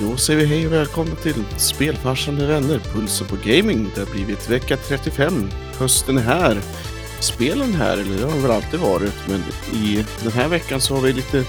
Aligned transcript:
Då 0.00 0.16
säger 0.16 0.40
vi 0.40 0.46
hej 0.46 0.66
och 0.66 0.72
välkomna 0.72 1.14
till 1.14 1.44
Spelfarsan 1.58 2.34
med 2.34 2.48
vänner, 2.48 2.78
Pulsen 2.78 3.26
på 3.26 3.36
Gaming. 3.44 3.90
Det 3.94 4.00
har 4.00 4.12
blivit 4.12 4.50
vecka 4.50 4.76
35. 4.76 5.48
Hösten 5.78 6.18
är 6.18 6.22
här. 6.22 6.60
Spelen 7.20 7.68
är 7.74 7.76
här, 7.76 7.96
eller 7.96 8.16
det 8.16 8.32
har 8.32 8.40
väl 8.40 8.50
alltid 8.50 8.80
varit. 8.80 9.14
Men 9.28 9.42
i 9.72 10.06
den 10.22 10.32
här 10.32 10.48
veckan 10.48 10.80
så 10.80 10.94
har 10.94 11.02
vi 11.02 11.12
lite 11.12 11.44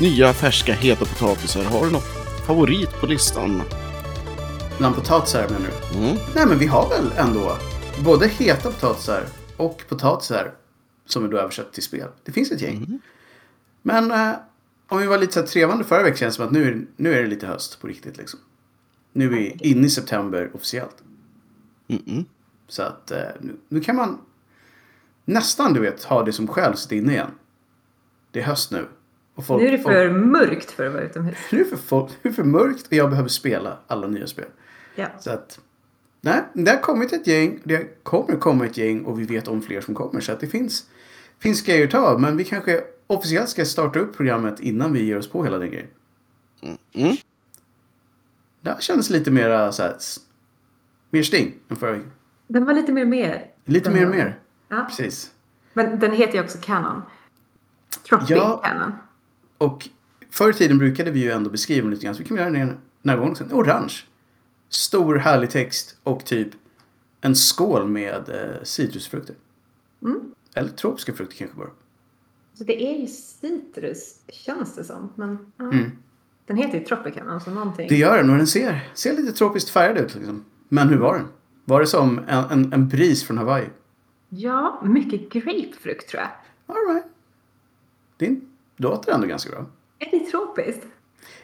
nya 0.00 0.32
färska 0.32 0.72
heta 0.72 1.04
potatisar. 1.04 1.64
Har 1.64 1.86
du 1.86 1.92
något 1.92 2.08
favorit 2.46 3.00
på 3.00 3.06
listan? 3.06 3.62
Bland 4.78 4.94
potatisar 4.94 5.48
menar 5.48 5.68
du? 5.92 5.98
Mm. 5.98 6.16
Nej 6.34 6.46
men 6.46 6.58
vi 6.58 6.66
har 6.66 6.88
väl 6.88 7.12
ändå 7.16 7.56
både 8.04 8.28
heta 8.28 8.70
potatisar 8.70 9.24
och 9.56 9.82
potatisar 9.88 10.52
som 11.06 11.24
är 11.24 11.28
då 11.28 11.38
översatt 11.38 11.72
till 11.72 11.82
spel. 11.82 12.08
Det 12.24 12.32
finns 12.32 12.50
ett 12.50 12.60
gäng. 12.60 13.00
Men 13.82 14.10
eh, 14.10 14.32
om 14.92 14.98
vi 15.00 15.06
var 15.06 15.18
lite 15.18 15.32
så 15.32 15.40
här 15.40 15.46
trevande 15.46 15.84
förra 15.84 16.02
veckan 16.02 16.16
känns 16.16 16.34
det 16.34 16.36
som 16.36 16.46
att 16.46 16.52
nu, 16.52 16.64
är- 16.68 16.86
nu 16.96 17.12
är 17.14 17.22
det 17.22 17.28
lite 17.28 17.46
höst 17.46 17.80
på 17.80 17.86
riktigt 17.86 18.16
liksom. 18.16 18.40
Nu 19.12 19.24
är 19.24 19.28
vi 19.30 19.56
inne 19.60 19.86
i 19.86 19.90
september 19.90 20.50
officiellt. 20.54 20.96
Mm-mm. 21.88 22.24
Så 22.68 22.82
att 22.82 23.10
eh, 23.10 23.18
nu, 23.40 23.56
nu 23.68 23.80
kan 23.80 23.96
man 23.96 24.18
nästan 25.24 25.72
du 25.74 25.80
vet 25.80 26.04
ha 26.04 26.22
det 26.24 26.32
som 26.32 26.46
själv 26.48 26.74
sitt 26.74 26.92
inne 26.92 27.12
igen. 27.12 27.30
Det 28.30 28.40
är 28.40 28.44
höst 28.44 28.70
nu. 28.70 28.86
Folk, 29.46 29.62
Nu 29.62 29.68
är 29.68 29.72
det 29.72 29.78
folk- 29.78 29.94
för 29.94 30.10
mörkt 30.10 30.70
för 30.70 30.86
att 30.86 30.92
vara 30.92 31.02
utomhus. 31.02 31.36
nu 31.52 31.60
är 31.60 31.64
det 31.64 31.70
för, 31.70 31.76
folk, 31.76 32.10
nu 32.10 32.16
är 32.22 32.28
det 32.28 32.34
för 32.36 32.44
mörkt 32.44 32.86
och 32.86 32.92
jag 32.92 33.10
behöver 33.10 33.28
spela 33.28 33.78
alla 33.86 34.06
nya 34.06 34.26
spel. 34.26 34.44
Ja. 34.94 35.06
Så 35.20 35.30
att, 35.30 35.60
nej, 36.20 36.42
det 36.54 36.70
har 36.70 36.78
kommit 36.78 37.12
ett 37.12 37.26
gäng, 37.26 37.60
det 37.64 38.02
kommer 38.02 38.36
komma 38.36 38.66
ett 38.66 38.76
gäng 38.76 39.04
och 39.04 39.20
vi 39.20 39.24
vet 39.24 39.48
om 39.48 39.62
fler 39.62 39.80
som 39.80 39.94
kommer. 39.94 40.20
Så 40.20 40.32
att 40.32 40.40
det 40.40 40.46
finns, 40.46 40.86
finns 41.38 41.62
grejer 41.62 41.84
att 41.84 41.90
ta. 41.90 42.18
Men 42.18 42.36
vi 42.36 42.44
kanske 42.44 42.80
officiellt 43.12 43.48
ska 43.48 43.64
starta 43.64 43.98
upp 43.98 44.16
programmet 44.16 44.60
innan 44.60 44.92
vi 44.92 45.04
ger 45.04 45.18
oss 45.18 45.30
på 45.30 45.44
hela 45.44 45.58
den 45.58 45.70
grejen. 45.70 45.88
Mm. 46.92 47.16
Det 48.60 48.70
här 48.70 48.80
kändes 48.80 49.10
lite 49.10 49.30
mer 49.30 49.70
så 49.70 49.82
här, 49.82 49.96
mer 51.10 51.22
sting 51.22 51.54
än 51.68 51.76
förra 51.76 51.92
veckan. 51.92 52.10
Den 52.46 52.64
var 52.64 52.74
lite 52.74 52.92
mer 52.92 53.04
mer. 53.04 53.50
Lite 53.64 53.88
Den 53.90 53.98
mer 53.98 54.06
var- 54.06 54.12
mer. 54.14 54.38
Ja. 54.68 54.84
Precis. 54.88 55.30
Men 55.72 55.98
den 55.98 56.12
heter 56.12 56.34
ju 56.34 56.44
också 56.44 56.58
Canon. 56.62 57.02
Tropic 58.08 58.30
Ja. 58.30 58.60
Canon. 58.64 58.92
Och 59.58 59.88
förr 60.30 60.50
i 60.50 60.52
tiden 60.52 60.78
brukade 60.78 61.10
vi 61.10 61.20
ju 61.20 61.30
ändå 61.30 61.50
beskriva 61.50 61.80
dem 61.82 61.90
lite 61.90 62.04
grann. 62.04 62.14
Så 62.14 62.22
vi 62.22 62.28
kan 62.28 62.36
göra 62.36 62.50
det 62.50 62.58
den 62.58 62.78
här 63.10 63.16
gången. 63.16 63.36
sen. 63.36 63.52
Orange. 63.52 63.92
Stor 64.68 65.14
härlig 65.16 65.50
text 65.50 65.96
och 66.02 66.24
typ 66.24 66.48
en 67.20 67.36
skål 67.36 67.88
med 67.88 68.28
eh, 68.28 68.62
citrusfrukter. 68.62 69.36
Mm. 70.02 70.20
Eller 70.54 70.68
tropiska 70.68 71.12
frukter 71.12 71.36
kanske 71.36 71.56
bara. 71.56 71.70
Så 72.54 72.64
det 72.64 72.82
är 72.82 73.00
ju 73.00 73.06
citrus, 73.06 74.20
känns 74.28 74.74
det 74.74 74.84
som. 74.84 75.12
Men 75.14 75.52
ja. 75.56 75.64
Mm. 75.64 75.90
den 76.46 76.56
heter 76.56 76.78
ju 76.78 76.84
Tropic 76.84 77.14
Canon, 77.14 77.40
så 77.40 77.50
någonting. 77.50 77.88
Det 77.88 77.96
gör 77.96 78.16
den 78.16 78.30
och 78.30 78.36
den 78.36 78.46
ser, 78.46 78.90
ser 78.94 79.12
lite 79.12 79.32
tropiskt 79.32 79.70
färgad 79.70 79.98
ut. 80.04 80.14
Liksom. 80.14 80.44
Men 80.68 80.88
hur 80.88 80.98
var 80.98 81.14
den? 81.14 81.26
Var 81.64 81.80
det 81.80 81.86
som 81.86 82.18
en, 82.28 82.44
en, 82.50 82.72
en 82.72 82.88
bris 82.88 83.24
från 83.24 83.38
Hawaii? 83.38 83.66
Ja, 84.28 84.80
mycket 84.84 85.30
grapefrukt 85.32 86.08
tror 86.08 86.22
jag. 86.22 86.30
All 86.76 86.94
right. 86.94 87.06
Det 88.16 88.40
låter 88.76 89.12
ändå 89.12 89.26
ganska 89.26 89.50
bra. 89.50 89.66
Är 89.98 90.10
det 90.10 90.30
tropiskt? 90.30 90.86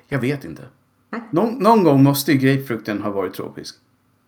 Jag 0.09 0.19
vet 0.19 0.45
inte. 0.45 0.63
Någon, 1.31 1.55
någon 1.59 1.85
gång 1.85 2.03
måste 2.03 2.33
ju 2.33 2.39
grapefrukten 2.39 3.03
ha 3.03 3.11
varit 3.11 3.35
tropisk. 3.35 3.75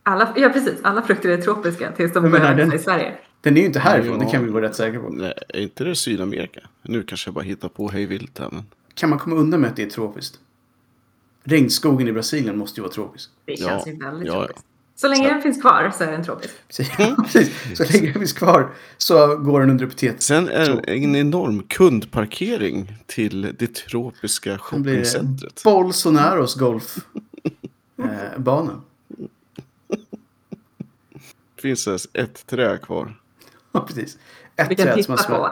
Alla, 0.03 0.33
ja, 0.37 0.49
precis. 0.49 0.81
Alla 0.83 1.03
frukter 1.03 1.29
är 1.29 1.37
tropiska 1.43 1.93
tills 1.93 2.13
de 2.13 2.31
börjar 2.31 2.55
växa 2.55 2.57
den- 2.57 2.73
i 2.75 2.79
Sverige. 2.79 3.19
Den 3.41 3.57
är 3.57 3.61
ju 3.61 3.67
inte 3.67 3.79
härifrån, 3.79 4.19
Ja. 4.21 4.25
det 4.25 4.31
kan 4.31 4.45
vi 4.45 4.51
vara 4.51 4.65
rätt 4.65 4.75
säkra 4.77 5.01
på. 5.01 5.09
Nej, 5.09 5.33
är 5.49 5.61
inte 5.61 5.85
det 5.85 5.97
Sydamerika? 5.97 6.61
Nu 6.83 7.03
kanske 7.03 7.29
jag 7.29 7.35
bara 7.35 7.45
hittar 7.45 7.69
på 7.69 7.89
hej 7.89 8.07
vilt 8.07 8.39
här, 8.39 8.49
men... 8.53 8.65
Kan 8.95 9.11
man 9.11 9.19
komma 9.19 9.37
undan 9.37 9.61
med 9.61 9.71
att 9.71 9.77
det 9.77 9.83
är 9.83 9.91
tropiskt? 9.91 10.39
Regnskogen 11.45 12.09
i 12.09 12.13
Brasilien 12.13 12.59
måste 12.59 12.81
ju 12.81 12.83
vara 12.83 12.93
tropisk. 12.93 13.31
Det 13.45 13.53
Ja, 13.53 13.69
känns 13.69 13.87
ju 13.87 13.97
väldigt 13.97 14.29
ja, 14.29 14.35
ja. 14.35 14.47
tropiskt. 14.47 14.67
Så 14.97 15.09
länge 15.09 15.29
den 15.29 15.43
finns 15.43 15.61
kvar 15.61 15.93
så 15.99 16.05
är 16.05 16.13
den 16.13 16.25
tropisk. 16.25 16.55
Precis. 17.23 17.51
Så 17.79 17.85
länge 17.93 18.07
den 18.07 18.15
finns 18.15 18.33
kvar 18.33 18.71
så 18.99 19.37
går 19.37 19.61
den 19.61 19.71
under 19.71 19.87
epitet. 19.87 20.23
Sen 20.23 20.49
är 20.49 20.65
Så. 20.65 20.73
det 20.75 20.93
en 20.95 21.17
enorm 21.17 21.63
kundparkering 21.63 22.93
till 23.07 23.55
det 23.59 23.75
tropiska 23.75 24.59
Sen 24.71 24.83
blir 24.83 24.93
det 24.97 25.05
shoppingcentret. 25.05 25.63
Bolsonaros 25.65 26.55
golfbana. 26.55 27.07
Eh, 27.99 28.39
bana. 28.39 28.81
Det 31.57 31.63
finns 31.63 31.89
ett 32.13 32.47
trä 32.47 32.79
kvar. 32.79 33.20
ja, 33.73 33.81
precis. 33.81 34.19
Ett 34.57 34.71
Vi 34.71 34.75
kan 34.77 34.87
träd 34.87 35.05
som 35.05 35.15
man 35.29 35.37
på. 35.41 35.51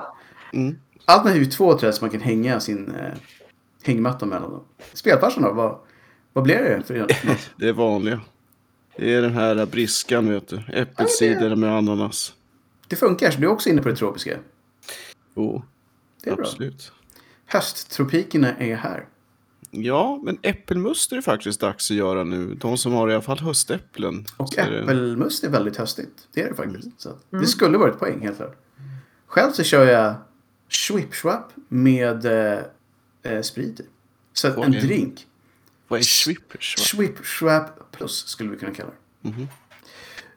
Mm. 0.53 0.79
Alternativt 1.05 1.53
två 1.53 1.79
träd 1.79 1.95
som 1.95 2.05
man 2.07 2.11
kan 2.11 2.21
hänga 2.21 2.61
sin 2.61 2.95
eh, 2.95 3.13
hängmatta 3.83 4.27
mellan 4.27 4.51
dem. 4.51 4.65
Spelfarsan 4.93 5.43
då? 5.43 5.53
Vad, 5.53 5.79
vad 6.33 6.45
blir 6.45 6.57
det 6.57 6.83
för 6.87 6.95
något? 7.27 7.51
Det 7.57 7.69
är 7.69 7.73
vanliga. 7.73 8.21
Det 8.97 9.15
är 9.15 9.23
den 9.23 9.33
här 9.33 9.67
briskan, 9.67 10.31
vet 10.31 10.49
du. 10.49 10.63
Äppelcider 10.73 11.57
med 11.57 11.71
ananas. 11.71 12.35
Det 12.89 12.97
funkar, 12.97 13.31
så 13.31 13.41
du 13.41 13.47
är 13.47 13.51
också 13.51 13.69
inne 13.69 13.83
på 13.83 13.89
det 13.89 13.97
tropiska. 13.97 14.39
Jo, 15.37 15.63
Det 16.25 16.31
är 16.31 16.37
bra. 16.37 16.45
absolut. 16.45 16.93
Hösttropikerna 17.47 18.57
är 18.57 18.77
här. 18.77 19.07
Ja, 19.71 20.21
men 20.23 20.39
äppelmust 20.43 21.13
är 21.13 21.17
det 21.17 21.23
faktiskt 21.23 21.61
dags 21.61 21.91
att 21.91 21.97
göra 21.97 22.25
nu. 22.25 22.55
De 22.55 22.79
som 22.79 22.93
har 22.93 23.09
i 23.09 23.13
alla 23.13 23.23
fall 23.23 23.39
höstäpplen. 23.39 24.25
Och 24.37 24.49
Så 24.49 24.61
är 24.61 24.71
det- 24.71 24.83
äppelmust 24.83 25.45
är 25.45 25.49
väldigt 25.51 25.77
höstigt. 25.77 26.29
Det 26.33 26.43
är 26.43 26.49
det 26.49 26.55
faktiskt. 26.55 26.85
Mm. 26.85 26.93
Så 26.99 27.19
Det 27.31 27.47
skulle 27.47 27.79
vara 27.79 27.91
ett 27.91 27.99
poäng 27.99 28.21
helt 28.21 28.37
klart. 28.37 28.57
Själv 29.27 29.53
så 29.53 29.63
kör 29.63 29.87
jag 29.87 30.15
Schwip 30.69 31.15
Schwap 31.15 31.53
med 31.69 32.25
eh, 32.25 32.59
eh, 33.23 33.43
sprit 33.43 33.81
i. 33.81 33.87
Så 34.33 34.49
att 34.49 34.57
en 34.57 34.73
drink. 34.73 35.27
Vad 35.89 35.99
är 36.01 36.05
swippers? 36.05 36.75
va? 36.79 36.85
Schwip 36.85 37.25
Schwap 37.25 37.91
plus 37.93 38.27
skulle 38.27 38.51
vi 38.51 38.57
kunna 38.57 38.75
kalla 38.75 38.91
det. 39.23 39.29
Mhm. 39.29 39.47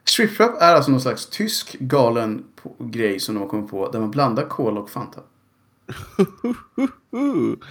Schwip 0.05 0.29
Schwap 0.37 0.61
är 0.61 0.75
alltså 0.75 0.91
någon 0.91 1.01
slags 1.01 1.25
tysk 1.29 1.75
galen 1.79 2.43
på, 2.55 2.75
grej 2.79 3.19
som 3.19 3.35
de 3.35 3.41
har 3.41 3.47
kommit 3.47 3.69
på 3.71 3.91
där 3.91 3.99
man 3.99 4.11
blandar 4.11 4.47
cola 4.47 4.79
och 4.79 4.89
Fanta. 4.89 5.21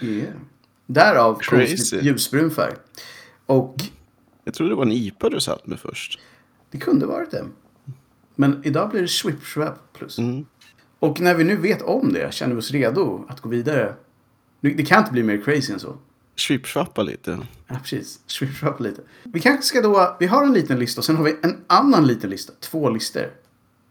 Yeah. 0.03 0.35
Därav 0.93 1.39
konstigt 1.43 2.03
ljusbrun 2.03 2.51
färg. 2.51 2.75
Och 3.47 3.77
jag 4.45 4.55
trodde 4.55 4.73
det 4.73 4.77
var 4.77 4.83
en 4.83 4.93
IPA 4.93 5.29
du 5.29 5.41
satt 5.41 5.67
med 5.67 5.81
först. 5.81 6.21
det 6.71 6.79
kunde 6.79 7.07
varit 7.07 7.31
det. 7.31 7.45
Men 8.35 8.61
idag 8.65 8.91
blir 8.91 9.01
det 9.01 9.09
Schwip 9.09 9.43
Schwap 9.43 9.93
plus. 9.93 10.19
Mm. 10.19 10.47
Och 10.99 11.21
när 11.21 11.35
vi 11.35 11.45
nu 11.45 11.57
vet 11.57 11.83
om 11.83 12.13
det 12.13 12.35
känner 12.35 12.55
vi 12.55 12.61
oss 12.61 12.71
redo 12.71 13.25
att 13.29 13.41
gå 13.41 13.49
vidare. 13.49 13.95
Det 14.61 14.87
kan 14.87 14.99
inte 14.99 15.13
bli 15.13 15.23
mer 15.23 15.43
crazy 15.43 15.73
än 15.73 15.81
så. 15.81 15.97
Swippswappa 16.37 17.03
lite. 17.03 17.39
Ja, 17.67 17.77
precis. 17.83 18.21
Up 18.63 18.81
lite. 18.81 19.03
Vi 19.23 19.41
kanske 19.41 19.63
ska 19.63 19.81
då, 19.81 20.17
vi 20.21 20.27
har 20.27 20.45
en 20.45 20.53
liten 20.53 20.79
lista 20.79 21.01
och 21.01 21.05
sen 21.05 21.17
har 21.17 21.25
vi 21.25 21.37
en 21.43 21.65
annan 21.67 22.07
liten 22.07 22.31
lista. 22.31 22.53
Två 22.61 22.91
listor 22.91 23.31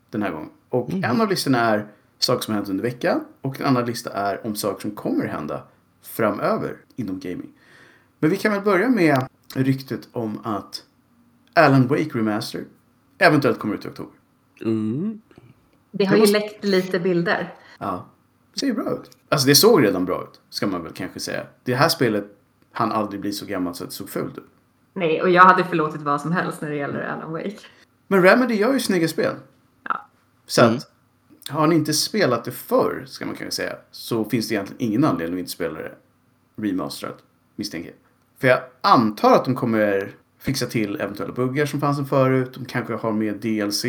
den 0.10 0.22
här 0.22 0.32
gången. 0.32 0.50
Och 0.70 0.94
en 0.94 1.22
av 1.22 1.30
listorna 1.30 1.60
är 1.60 1.88
saker 2.20 2.42
som 2.42 2.54
har 2.54 2.60
hänt 2.60 2.70
under 2.70 2.84
veckan. 2.84 3.26
Och 3.42 3.60
en 3.60 3.66
annan 3.66 3.86
lista 3.86 4.12
är 4.12 4.46
om 4.46 4.56
saker 4.56 4.82
som 4.82 4.92
kommer 4.92 5.28
hända 5.28 5.64
framöver 6.02 6.78
inom 6.96 7.20
gaming. 7.20 7.50
Men 8.20 8.30
vi 8.30 8.38
kan 8.38 8.52
väl 8.52 8.62
börja 8.62 8.90
med 8.90 9.28
ryktet 9.56 10.08
om 10.12 10.40
att 10.46 10.84
Alan 11.54 11.88
Wake 11.88 12.10
Remastered 12.18 12.66
eventuellt 13.18 13.60
kommer 13.60 13.76
ut 13.76 13.86
i 13.86 13.88
oktober. 13.88 14.14
Mm. 14.62 15.22
Det 15.92 16.06
har 16.06 16.16
ju 16.16 16.22
måste- 16.22 16.40
läckt 16.40 16.64
lite 16.64 17.00
bilder. 17.00 17.54
Ja, 17.80 18.06
det 18.54 18.60
ser 18.60 18.68
ju 18.68 18.74
bra 18.74 18.92
ut. 18.94 19.18
Alltså 19.30 19.48
det 19.48 19.56
såg 19.56 19.84
redan 19.84 20.06
bra 20.06 20.24
ut, 20.24 20.42
ska 20.50 20.68
man 20.68 20.84
väl 20.84 20.94
kanske 20.94 21.20
säga. 21.20 21.44
Det 21.64 21.76
här 21.76 21.90
spelet 21.90 22.26
han 22.72 22.92
aldrig 22.92 23.22
bli 23.22 23.32
så 23.34 23.46
gammal 23.46 23.76
så 23.76 23.84
att 23.84 23.90
det 23.90 23.96
såg 23.96 24.10
fult 24.10 24.38
ut. 24.38 24.50
Nej, 24.94 25.22
och 25.22 25.30
jag 25.30 25.44
hade 25.44 25.64
förlåtit 25.64 26.02
vad 26.02 26.22
som 26.22 26.32
helst 26.32 26.62
när 26.62 26.70
det 26.70 26.76
gäller 26.76 27.00
Alan 27.04 27.32
Wake. 27.32 27.58
Men 28.08 28.24
Remedy 28.24 28.54
gör 28.56 28.74
ju 28.74 28.80
snygga 28.80 29.08
spel. 29.08 29.36
Ja. 29.84 30.06
Så 30.46 30.62
Mm. 30.64 30.76
att, 30.76 30.92
har 31.50 31.68
ni 31.68 31.76
inte 31.76 31.94
spelat 31.94 32.44
det 32.46 32.52
förr, 32.52 33.04
ska 33.08 33.26
man 33.26 33.36
kanske 33.36 33.56
säga, 33.56 33.76
så 33.92 34.26
finns 34.26 34.48
det 34.48 34.54
egentligen 34.56 34.82
ingen 34.82 35.04
anledning 35.04 35.40
att 35.40 35.40
inte 35.40 35.52
spela 35.52 35.80
det 35.80 35.92
remasterat, 36.56 37.24
misstänker 37.56 37.90
jag. 37.90 37.98
För 38.38 38.48
jag 38.48 38.60
antar 38.82 39.36
att 39.36 39.46
de 39.46 39.56
kommer 39.56 40.16
fixa 40.40 40.66
till 40.66 40.96
eventuella 41.02 41.34
buggar 41.34 41.66
som 41.66 41.80
fanns 41.80 42.10
förut. 42.10 42.54
De 42.54 42.66
kanske 42.66 42.94
har 42.94 43.12
med 43.12 43.36
DLC 43.36 43.86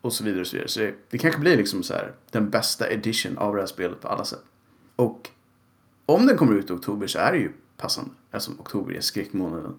och 0.00 0.12
så 0.12 0.24
vidare. 0.24 0.40
Och 0.40 0.46
så 0.46 0.56
vidare. 0.56 0.68
Så 0.68 0.80
det, 0.80 0.94
det 1.10 1.18
kanske 1.18 1.40
blir 1.40 1.56
liksom 1.56 1.82
så 1.82 1.94
här 1.94 2.12
den 2.30 2.50
bästa 2.50 2.90
edition 2.90 3.38
av 3.38 3.54
det 3.54 3.60
här 3.60 3.66
spelet 3.66 4.00
på 4.00 4.08
alla 4.08 4.24
sätt. 4.24 4.42
Och 4.96 5.30
om 6.06 6.26
den 6.26 6.36
kommer 6.36 6.54
ut 6.54 6.70
i 6.70 6.72
oktober 6.72 7.06
så 7.06 7.18
är 7.18 7.32
det 7.32 7.38
ju 7.38 7.52
passande. 7.76 8.10
Eftersom 8.30 8.60
oktober 8.60 8.94
är 8.94 9.00
skräckmånaden 9.00 9.74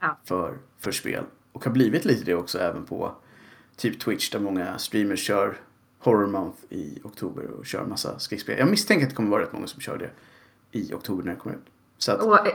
Ja. 0.00 0.18
för, 0.24 0.58
för 0.78 0.92
spel. 0.92 1.24
Och 1.52 1.64
har 1.64 1.72
blivit 1.72 2.04
lite 2.04 2.24
det 2.24 2.34
också 2.34 2.58
även 2.58 2.84
på 2.84 3.14
typ 3.76 4.00
Twitch 4.00 4.30
där 4.30 4.40
många 4.40 4.78
streamers 4.78 5.20
kör 5.20 5.56
Horror 6.06 6.26
Month 6.26 6.58
i 6.70 7.00
oktober 7.04 7.44
och 7.58 7.66
kör 7.66 7.84
massa 7.84 8.18
skräckspel. 8.18 8.58
Jag 8.58 8.68
misstänker 8.70 9.04
att 9.06 9.10
det 9.10 9.16
kommer 9.16 9.30
vara 9.30 9.42
rätt 9.42 9.52
många 9.52 9.66
som 9.66 9.80
kör 9.80 9.98
det 9.98 10.10
i 10.78 10.92
oktober 10.94 11.24
när 11.24 11.32
det 11.32 11.38
kommer 11.40 11.56
ut. 11.56 11.64
Så 11.98 12.12
att, 12.12 12.20
Och, 12.22 12.46
eh, 12.46 12.52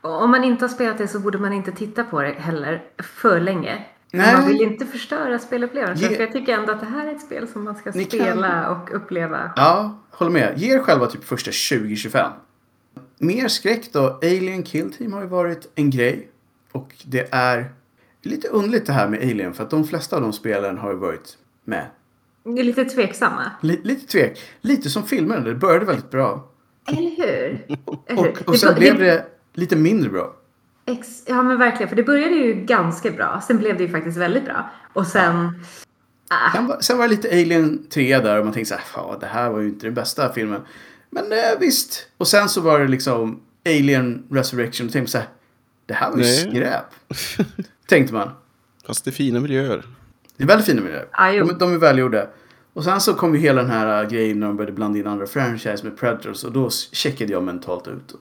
om 0.00 0.30
man 0.30 0.44
inte 0.44 0.64
har 0.64 0.68
spelat 0.68 0.98
det 0.98 1.08
så 1.08 1.18
borde 1.20 1.38
man 1.38 1.52
inte 1.52 1.72
titta 1.72 2.04
på 2.04 2.22
det 2.22 2.32
heller 2.32 2.84
för 2.98 3.40
länge. 3.40 3.86
Nej. 4.10 4.34
Man 4.36 4.46
vill 4.48 4.62
inte 4.62 4.86
förstöra 4.86 5.38
spelupplevelsen. 5.38 6.10
Ge- 6.10 6.16
För 6.16 6.22
jag 6.24 6.32
tycker 6.32 6.52
ändå 6.54 6.72
att 6.72 6.80
det 6.80 6.86
här 6.86 7.06
är 7.06 7.12
ett 7.14 7.20
spel 7.20 7.48
som 7.48 7.64
man 7.64 7.74
ska 7.76 7.90
Ni 7.90 8.04
kan- 8.04 8.20
spela 8.20 8.70
och 8.70 8.94
uppleva. 8.96 9.52
ja, 9.56 9.98
håller 10.10 10.32
med. 10.32 10.58
Ge 10.58 10.74
er 10.74 10.78
själva 10.78 11.06
typ 11.06 11.24
första 11.24 11.50
20-25. 11.50 12.32
mer 13.18 13.48
skräck 13.48 13.92
då. 13.92 14.18
Alien 14.22 14.62
Kill 14.62 14.92
Team 14.92 15.12
har 15.12 15.20
ju 15.22 15.26
varit 15.28 15.68
en 15.74 15.90
grej. 15.90 16.30
Och 16.72 16.94
det 17.04 17.28
är 17.34 17.72
lite 18.22 18.48
underligt 18.48 18.86
det 18.86 18.92
här 18.92 19.08
med 19.08 19.18
Alien. 19.20 19.54
För 19.54 19.64
att 19.64 19.70
de 19.70 19.84
flesta 19.84 20.16
av 20.16 20.22
de 20.22 20.32
spelen 20.32 20.78
har 20.78 20.90
ju 20.90 20.96
varit 20.96 21.38
med. 21.64 21.86
Det 22.54 22.60
är 22.60 22.64
lite 22.64 22.84
tveksamma. 22.84 23.50
Li- 23.60 23.80
lite 23.84 24.06
tvek. 24.06 24.40
Lite 24.60 24.90
som 24.90 25.02
filmen. 25.04 25.44
Det 25.44 25.54
började 25.54 25.84
väldigt 25.84 26.10
bra. 26.10 26.48
Eller 26.88 27.10
hur? 27.16 27.66
Eller 28.06 28.22
hur? 28.22 28.30
Och, 28.30 28.48
och 28.48 28.58
sen 28.58 28.74
det, 28.74 28.80
blev 28.80 28.98
det 28.98 29.26
lite 29.54 29.76
mindre 29.76 30.10
bra. 30.10 30.36
Ex, 30.86 31.22
ja 31.26 31.42
men 31.42 31.58
verkligen, 31.58 31.88
för 31.88 31.96
det 31.96 32.02
började 32.02 32.34
ju 32.34 32.54
ganska 32.54 33.10
bra. 33.10 33.40
Sen 33.46 33.58
blev 33.58 33.76
det 33.76 33.82
ju 33.82 33.88
faktiskt 33.90 34.16
väldigt 34.18 34.44
bra. 34.44 34.70
Och 34.92 35.06
sen... 35.06 35.64
Ah, 36.28 36.52
Sen 36.54 36.66
var, 36.66 36.80
sen 36.80 36.98
var 36.98 37.04
det 37.04 37.10
lite 37.10 37.28
Alien 37.28 37.86
3 37.90 38.18
där 38.18 38.38
och 38.38 38.44
man 38.44 38.54
tänkte 38.54 38.68
så 38.74 38.78
här, 38.80 38.84
"Fan, 38.86 39.18
det 39.20 39.26
här 39.26 39.50
var 39.50 39.60
ju 39.60 39.68
inte 39.68 39.86
den 39.86 39.94
bästa 39.94 40.32
filmen. 40.32 40.60
Men 41.10 41.32
eh, 41.32 41.38
visst. 41.60 42.08
Och 42.16 42.28
sen 42.28 42.48
så 42.48 42.60
var 42.60 42.80
det 42.80 42.88
liksom 42.88 43.40
Alien 43.66 44.24
Resurrection 44.30 44.86
och 44.86 44.92
tänkte 44.92 45.12
så 45.12 45.18
här, 45.18 45.26
det 45.86 45.94
här 45.94 46.10
var 46.10 46.16
ju 46.16 46.22
Nej. 46.22 46.36
skräp. 46.50 46.94
tänkte 47.88 48.14
man. 48.14 48.30
Fast 48.86 49.04
det 49.04 49.10
är 49.10 49.12
fina 49.12 49.40
miljöer. 49.40 49.84
Det 50.36 50.44
är 50.44 50.48
väldigt 50.48 50.66
fina 50.66 50.82
miljöer. 50.82 51.08
Jo. 51.32 51.46
De, 51.46 51.58
de 51.58 51.72
är 51.74 51.78
välgjorda. 51.78 52.26
Och 52.72 52.84
sen 52.84 53.00
så 53.00 53.14
kom 53.14 53.34
ju 53.34 53.40
hela 53.40 53.62
den 53.62 53.70
här 53.70 54.04
grejen 54.10 54.40
när 54.40 54.46
de 54.46 54.56
började 54.56 54.72
blanda 54.72 54.98
in 54.98 55.06
andra 55.06 55.26
franchise 55.26 55.84
med 55.84 55.98
Predators 55.98 56.44
och 56.44 56.52
då 56.52 56.70
checkade 56.92 57.32
jag 57.32 57.42
mentalt 57.42 57.88
ut. 57.88 58.14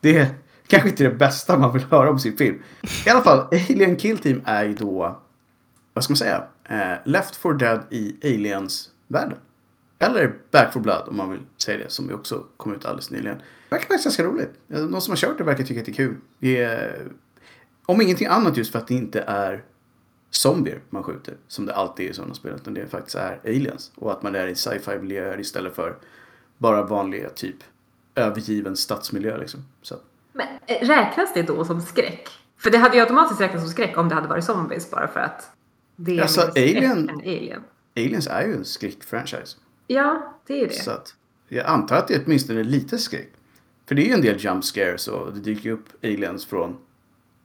Det 0.00 0.18
är 0.18 0.26
kanske 0.66 0.88
inte 0.88 1.04
det 1.04 1.10
bästa 1.10 1.58
man 1.58 1.72
vill 1.72 1.82
höra 1.90 2.10
om 2.10 2.18
sin 2.18 2.36
film. 2.36 2.62
I 3.06 3.10
alla 3.10 3.22
fall, 3.22 3.46
Alien 3.52 3.96
Kill 3.96 4.18
Team 4.18 4.42
är 4.44 4.64
ju 4.64 4.74
då, 4.74 5.20
vad 5.92 6.04
ska 6.04 6.10
man 6.10 6.16
säga, 6.16 6.44
eh, 6.68 6.98
Left 7.04 7.36
for 7.36 7.54
Dead 7.54 7.80
i 7.90 8.16
Aliens-världen. 8.22 9.38
Eller 9.98 10.34
Back 10.50 10.72
for 10.72 10.80
Blood 10.80 11.02
om 11.08 11.16
man 11.16 11.30
vill 11.30 11.40
säga 11.64 11.78
det, 11.78 11.90
som 11.90 12.08
ju 12.08 12.14
också 12.14 12.44
kom 12.56 12.74
ut 12.74 12.84
alldeles 12.84 13.10
nyligen. 13.10 13.36
Det 13.36 13.74
verkar 13.74 13.86
faktiskt 13.86 14.04
ganska 14.04 14.24
roligt. 14.24 14.50
Eh, 14.72 14.80
De 14.80 15.00
som 15.00 15.12
har 15.12 15.16
kört 15.16 15.38
det 15.38 15.44
verkar 15.44 15.64
tycka 15.64 15.80
att 15.80 15.86
det 15.86 15.92
är 15.92 15.94
kul. 15.94 16.16
Det 16.38 16.62
är, 16.62 17.06
om 17.86 18.00
ingenting 18.00 18.26
annat 18.26 18.56
just 18.56 18.72
för 18.72 18.78
att 18.78 18.88
det 18.88 18.94
inte 18.94 19.20
är 19.20 19.64
zombier 20.30 20.80
man 20.90 21.02
skjuter. 21.02 21.34
Som 21.48 21.66
det 21.66 21.74
alltid 21.74 22.06
är 22.06 22.10
i 22.10 22.14
sådana 22.14 22.34
spel. 22.34 22.52
Utan 22.54 22.74
det 22.74 22.86
faktiskt 22.86 23.16
är 23.16 23.40
aliens. 23.44 23.92
Och 23.94 24.12
att 24.12 24.22
man 24.22 24.34
är 24.34 24.46
i 24.46 24.54
sci-fi 24.54 24.98
miljöer 24.98 25.40
istället 25.40 25.74
för 25.74 25.96
bara 26.58 26.82
vanliga 26.82 27.28
typ 27.30 27.56
övergiven 28.14 28.76
stadsmiljö 28.76 29.38
liksom. 29.38 29.64
Så. 29.82 29.94
men 30.32 30.46
eh, 30.66 30.86
räknas 30.86 31.34
det 31.34 31.42
då 31.42 31.64
som 31.64 31.80
skräck? 31.80 32.28
För 32.58 32.70
det 32.70 32.78
hade 32.78 32.94
ju 32.96 33.00
automatiskt 33.02 33.40
räknats 33.40 33.62
som 33.64 33.72
skräck 33.72 33.98
om 33.98 34.08
det 34.08 34.14
hade 34.14 34.28
varit 34.28 34.44
zombies 34.44 34.90
bara 34.90 35.08
för 35.08 35.20
att 35.20 35.50
det 35.96 36.18
är 36.18 36.22
Alltså, 36.22 36.40
mer 36.40 36.50
skräck 36.50 36.76
Alien- 36.76 37.08
än 37.10 37.18
Alien. 37.20 37.62
Aliens 37.96 38.26
är 38.26 38.46
ju 38.46 38.54
en 38.54 38.64
skräckfranchise. 38.64 39.56
Ja, 39.86 40.34
det 40.46 40.62
är 40.62 40.68
det. 40.68 40.74
Så 40.74 40.90
att 40.90 41.14
jag 41.48 41.66
antar 41.66 41.96
att 41.96 42.08
det 42.08 42.14
är 42.14 42.22
åtminstone 42.26 42.62
lite 42.62 42.98
skräck. 42.98 43.32
För 43.86 43.94
det 43.94 44.02
är 44.02 44.06
ju 44.06 44.12
en 44.12 44.20
del 44.22 44.36
jump 44.44 44.64
scares 44.64 45.08
och 45.08 45.32
det 45.32 45.40
dyker 45.40 45.70
upp 45.70 45.86
aliens 46.02 46.46
från 46.46 46.76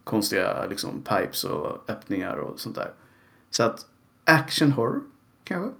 konstiga 0.03 0.65
liksom 0.65 1.01
pipes 1.01 1.43
och 1.43 1.89
öppningar 1.89 2.35
och 2.35 2.59
sånt 2.59 2.75
där. 2.75 2.93
Så 3.49 3.63
att 3.63 3.85
action 4.25 4.71
horror 4.71 5.01
kanske? 5.43 5.71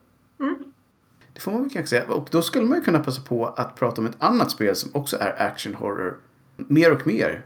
Det 1.34 1.40
får 1.40 1.52
man 1.52 1.62
väl 1.62 1.72
kanske 1.72 1.90
säga. 1.90 2.14
Och 2.14 2.28
då 2.31 2.42
skulle 2.42 2.66
man 2.66 2.78
ju 2.78 2.84
kunna 2.84 3.00
passa 3.00 3.22
på 3.22 3.48
att 3.48 3.75
prata 3.75 4.02
om 4.02 4.08
ett 4.08 4.16
annat 4.24 4.52
spel 4.52 4.75
som 4.75 4.90
också 4.94 5.18
är 5.20 5.42
action 5.42 5.74
horror. 5.75 6.18
Mer 6.56 6.92
och 6.92 7.08
mer. 7.08 7.46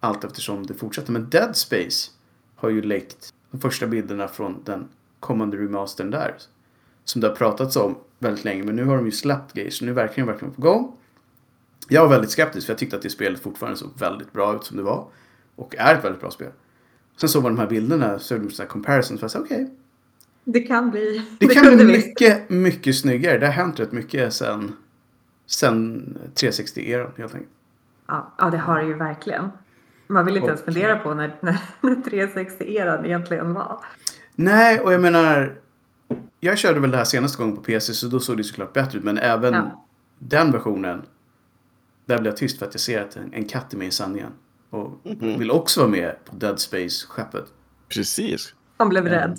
Allt 0.00 0.24
eftersom 0.24 0.66
det 0.66 0.74
fortsätter. 0.74 1.12
Men 1.12 1.30
Dead 1.30 1.56
Space 1.56 2.10
har 2.56 2.68
ju 2.68 2.82
läckt 2.82 3.34
de 3.50 3.60
första 3.60 3.86
bilderna 3.86 4.28
från 4.28 4.62
den 4.64 4.88
kommande 5.20 5.56
remastern 5.56 6.10
där. 6.10 6.34
Som 7.04 7.20
det 7.20 7.28
har 7.28 7.34
pratats 7.34 7.76
om 7.76 7.98
väldigt 8.18 8.44
länge. 8.44 8.62
Men 8.64 8.76
nu 8.76 8.84
har 8.84 8.96
de 8.96 9.06
ju 9.06 9.12
släppt 9.12 9.52
grejer. 9.52 9.70
Så 9.70 9.84
nu 9.84 9.90
är 9.90 9.94
det 9.94 10.02
verkligen, 10.02 10.26
verkligen 10.26 10.54
på 10.54 10.62
gång. 10.62 10.96
Jag 11.88 12.02
var 12.02 12.08
väldigt 12.08 12.30
skeptisk 12.30 12.66
för 12.66 12.72
jag 12.72 12.78
tyckte 12.78 12.96
att 12.96 13.02
det 13.02 13.10
spelet 13.10 13.40
fortfarande 13.40 13.78
såg 13.78 13.90
väldigt 13.98 14.32
bra 14.32 14.56
ut 14.56 14.64
som 14.64 14.76
det 14.76 14.82
var. 14.82 15.06
Och 15.56 15.74
är 15.78 15.94
ett 15.94 16.04
väldigt 16.04 16.20
bra 16.20 16.30
spel. 16.30 16.50
Sen 17.16 17.28
såg 17.28 17.42
man 17.42 17.54
de 17.54 17.60
här 17.60 17.68
bilderna 17.68 18.18
så 18.18 18.34
gjorde 18.34 18.48
de 18.56 18.66
comparisons. 18.66 19.20
För 19.20 19.24
jag 19.24 19.30
sa 19.30 19.38
okej. 19.40 19.70
Det 20.44 20.60
kan 20.60 20.90
bli... 20.90 21.22
det 21.40 21.46
kan 21.46 21.76
bli 21.76 21.84
mycket, 21.84 22.50
mycket 22.50 22.96
snyggare. 22.96 23.38
Det 23.38 23.46
har 23.46 23.52
hänt 23.52 23.80
rätt 23.80 23.92
mycket 23.92 24.32
sen, 24.32 24.76
sen 25.46 26.18
360-eran 26.34 27.10
helt 27.16 27.34
enkelt. 27.34 27.52
Ja, 28.06 28.34
ja, 28.38 28.50
det 28.50 28.58
har 28.58 28.78
det 28.78 28.84
ju 28.86 28.94
verkligen. 28.94 29.48
Man 30.06 30.24
vill 30.24 30.36
inte 30.36 30.48
ens 30.48 30.60
Och- 30.60 30.64
fundera 30.64 30.98
på 30.98 31.14
när, 31.14 31.36
när 31.40 31.56
360-eran 31.80 33.04
egentligen 33.06 33.54
var. 33.54 33.78
Nej, 34.34 34.80
och 34.80 34.92
jag 34.92 35.00
menar. 35.00 35.58
Jag 36.40 36.58
körde 36.58 36.80
väl 36.80 36.90
det 36.90 36.96
här 36.96 37.04
senaste 37.04 37.38
gången 37.42 37.56
på 37.56 37.62
PC 37.62 37.94
så 37.94 38.06
då 38.08 38.20
såg 38.20 38.36
det 38.36 38.44
såklart 38.44 38.72
bättre 38.72 38.98
ut. 38.98 39.04
Men 39.04 39.18
även 39.18 39.54
Ja. 39.54 39.84
den 40.18 40.52
versionen. 40.52 41.02
Där 42.04 42.18
blev 42.18 42.30
jag 42.30 42.36
tyst 42.36 42.58
för 42.58 42.66
att 42.66 42.74
jag 42.74 42.80
ser 42.80 43.02
att 43.02 43.16
en, 43.16 43.32
en 43.34 43.44
katt 43.44 43.72
är 43.72 43.76
med 43.78 43.86
i 43.86 43.90
sanningen. 43.90 44.30
Och 44.72 45.00
vill 45.20 45.50
också 45.50 45.80
vara 45.80 45.90
med 45.90 46.24
på 46.24 46.36
Dead 46.36 46.60
Space-skeppet. 46.60 47.44
Precis. 47.88 48.54
Han 48.76 48.88
blev 48.88 49.04
rädd. 49.04 49.38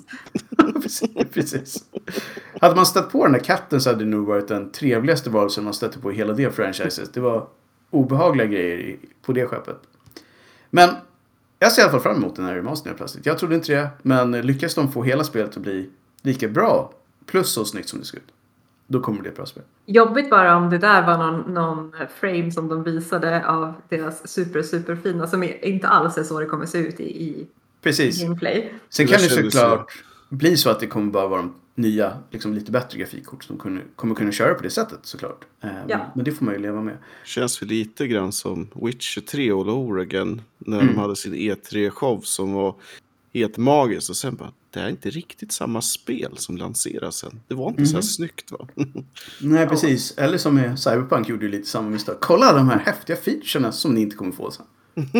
precis. 1.32 1.84
Hade 2.60 2.74
man 2.74 2.86
stött 2.86 3.10
på 3.10 3.24
den 3.24 3.32
där 3.32 3.40
katten 3.40 3.80
så 3.80 3.90
hade 3.90 4.04
det 4.04 4.10
nog 4.10 4.26
varit 4.26 4.48
den 4.48 4.72
trevligaste 4.72 5.30
varelsen 5.30 5.64
man 5.64 5.74
stötte 5.74 5.98
på 5.98 6.12
i 6.12 6.14
hela 6.14 6.32
det 6.32 6.50
franchiset. 6.50 7.14
Det 7.14 7.20
var 7.20 7.48
obehagliga 7.90 8.46
grejer 8.46 8.78
i, 8.78 8.98
på 9.22 9.32
det 9.32 9.46
skeppet. 9.46 9.80
Men 10.70 10.90
jag 11.58 11.72
ser 11.72 11.82
i 11.82 11.84
alla 11.84 11.92
fall 11.92 12.00
fram 12.00 12.16
emot 12.16 12.36
den 12.36 12.44
här 12.44 12.54
remastern 12.54 12.94
plötsligt. 12.96 13.26
Jag 13.26 13.38
trodde 13.38 13.54
inte 13.54 13.72
det, 13.72 13.88
men 14.02 14.32
lyckas 14.32 14.74
de 14.74 14.92
få 14.92 15.02
hela 15.02 15.24
spelet 15.24 15.56
att 15.56 15.62
bli 15.62 15.90
lika 16.22 16.48
bra, 16.48 16.92
plus 17.26 17.52
så 17.52 17.64
snyggt 17.64 17.88
som 17.88 17.98
det 17.98 18.04
ser 18.04 18.16
ut, 18.16 18.32
då 18.86 19.00
kommer 19.00 19.18
det 19.18 19.22
bli 19.22 19.30
ett 19.30 19.36
bra 19.36 19.46
spel. 19.46 19.62
Jobbigt 19.86 20.30
bara 20.30 20.56
om 20.56 20.70
det 20.70 20.78
där 20.78 21.06
var 21.06 21.18
någon, 21.18 21.54
någon 21.54 21.92
frame 22.20 22.50
som 22.52 22.68
de 22.68 22.82
visade 22.84 23.46
av 23.46 23.72
deras 23.88 24.28
super 24.28 24.62
super 24.62 24.96
fina 24.96 25.26
som 25.26 25.42
är- 25.42 25.64
inte 25.64 25.88
alls 25.88 26.18
är 26.18 26.22
så 26.22 26.40
det 26.40 26.46
kommer 26.46 26.66
se 26.66 26.78
ut 26.78 27.00
i, 27.00 27.22
i 27.24 27.46
Precis. 27.82 28.22
gameplay. 28.22 28.72
Sen 28.88 29.06
Det 29.06 29.12
kan 29.12 29.22
det 29.22 29.28
kändes 29.28 29.54
såklart 29.54 29.92
bli 30.28 30.56
så 30.56 30.70
att 30.70 30.80
det 30.80 30.86
kommer 30.86 31.12
bara 31.12 31.28
vara 31.28 31.40
de 31.42 31.54
nya, 31.76 32.12
liksom 32.30 32.54
lite 32.54 32.72
bättre 32.72 32.98
grafikkort 32.98 33.44
som 33.44 33.58
kunde, 33.58 33.80
kommer 33.96 34.14
kunna 34.14 34.32
köra 34.32 34.54
på 34.54 34.62
det 34.62 34.70
sättet 34.70 34.98
såklart. 35.02 35.44
Eh, 35.60 35.68
Ja. 35.88 35.98
men, 35.98 36.06
men 36.14 36.24
det 36.24 36.32
får 36.32 36.44
man 36.44 36.54
ju 36.54 36.60
leva 36.60 36.82
med. 36.82 36.96
Känns 37.24 37.62
väl 37.62 37.68
lite 37.68 38.06
grann 38.06 38.32
som 38.32 38.68
Witcher 38.74 39.20
3 39.20 39.50
all 39.52 39.68
over 39.70 40.00
again. 40.00 40.42
När 40.58 40.80
Mm. 40.80 40.94
de 40.94 41.00
hade 41.00 41.16
sin 41.16 41.34
E3-show 41.34 42.20
som 42.22 42.52
var 42.52 42.74
helt 43.34 43.56
magisk. 43.56 44.10
Och 44.10 44.16
sen 44.16 44.34
bara, 44.36 44.52
det 44.70 44.80
här 44.80 44.86
är 44.86 44.90
inte 44.90 45.10
riktigt 45.10 45.52
samma 45.52 45.82
spel 45.82 46.32
som 46.36 46.56
lanseras 46.56 47.16
sen. 47.16 47.40
Det 47.48 47.54
var 47.54 47.68
inte 47.68 47.86
så 47.86 47.92
här 47.92 47.96
Mhm. 47.98 48.02
snyggt 48.02 48.52
va? 48.52 48.68
Nej, 49.40 49.66
precis. 49.68 50.14
Eller 50.18 50.38
som 50.38 50.54
med 50.54 50.78
Cyberpunk 50.78 51.28
gjorde 51.28 51.44
ju 51.46 51.50
lite 51.52 51.68
samma 51.68 51.88
misstag. 51.90 52.16
Kolla 52.20 52.52
de 52.52 52.68
här 52.68 52.78
häftiga 52.78 53.16
featurerna 53.16 53.72
som 53.72 53.94
ni 53.94 54.00
inte 54.00 54.16
kommer 54.16 54.32
få 54.32 54.50
sen. 54.50 54.66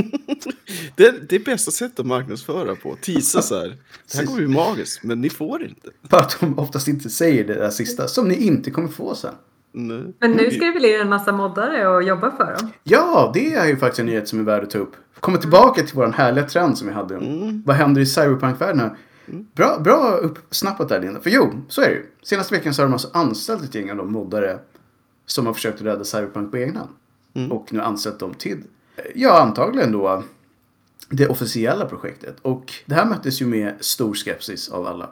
det, 0.96 1.28
det 1.28 1.37
är 1.37 1.44
bästa 1.44 1.70
sättet 1.70 2.00
att 2.00 2.06
marknadsföra 2.06 2.75
på. 2.76 2.96
Tisa 3.00 3.42
så 3.42 3.54
här. 3.54 3.76
Det 4.12 4.18
här 4.18 4.25
kommer 4.26 4.38
bli 4.38 4.49
magiskt, 4.49 5.02
men 5.02 5.21
ni 5.21 5.30
får 5.30 5.64
inte. 5.64 5.90
Bara 6.11 6.21
att 6.21 6.37
de 6.40 6.59
oftast 6.59 6.88
inte 6.88 7.11
säger 7.11 7.44
det 7.44 7.54
där 7.54 7.71
sista, 7.71 8.09
som 8.09 8.28
ni 8.28 8.35
inte 8.47 8.71
kommer 8.71 8.88
få 8.88 9.14
sen. 9.14 9.35
Nej. 9.76 10.14
Men 10.19 10.31
nu 10.31 10.50
ska 10.50 10.64
det 10.64 10.73
väl 10.73 10.85
in 10.85 11.00
en 11.00 11.09
massa 11.09 11.33
moddare 11.33 11.88
och 11.88 12.02
jobba 12.02 12.31
för 12.31 12.57
dem. 12.59 12.71
Ja, 12.83 13.31
det 13.35 13.54
är 13.54 13.66
ju 13.66 13.76
faktiskt 13.76 14.00
en 14.00 14.07
nyhet 14.07 14.28
som 14.28 14.40
är 14.40 14.43
värd 14.43 14.62
att 14.62 14.71
ta 14.71 14.78
upp. 14.78 14.97
Kommer 15.21 15.38
tillbaka 15.38 15.83
till 15.83 15.97
vår 15.97 16.07
härliga 16.07 16.45
trend 16.45 16.78
som 16.78 16.88
vi 16.88 16.95
hade. 16.95 17.16
Mm. 17.16 17.62
Vad 17.66 17.76
händer 17.76 18.00
i 18.00 18.07
Cyberpunk-världen 18.07 18.81
här? 18.81 18.97
Bra, 19.54 19.78
bra 19.81 20.16
uppsnappat 20.23 20.88
där 20.88 21.00
Linda. 21.00 21.21
För 21.21 21.31
jo, 21.31 21.52
så 21.69 21.83
är 21.83 21.88
det 21.88 21.95
ju. 21.95 22.07
Senaste 22.23 22.54
veckan 22.54 22.75
så 22.75 22.83
har 22.83 22.87
de 22.87 22.93
alltså 22.93 23.09
anställt 23.12 23.64
ett 23.64 23.75
gäng 23.75 23.90
av 23.90 23.97
de 23.97 24.12
moddare 24.12 24.59
som 25.26 25.47
har 25.47 25.54
försökt 25.54 25.83
rädda 25.83 26.04
Cyberpunk 26.04 26.50
på 26.50 26.57
egen 26.57 26.76
hand. 26.76 26.90
Mm. 27.35 27.52
Och 27.52 27.73
nu 27.73 27.81
ansett 27.81 28.19
dem 28.19 28.35
till, 28.35 28.62
ja 29.14 29.40
antagligen 29.40 29.93
då, 29.93 30.23
det 31.09 31.28
officiella 31.28 31.85
projektet. 31.85 32.37
Och 32.43 32.73
det 32.87 32.95
här 32.95 33.07
möttes 33.07 33.43
ju 33.43 33.47
med 33.47 33.75
stor 33.81 34.14
skepsis 34.14 34.69
av 34.69 34.87
alla. 34.87 35.11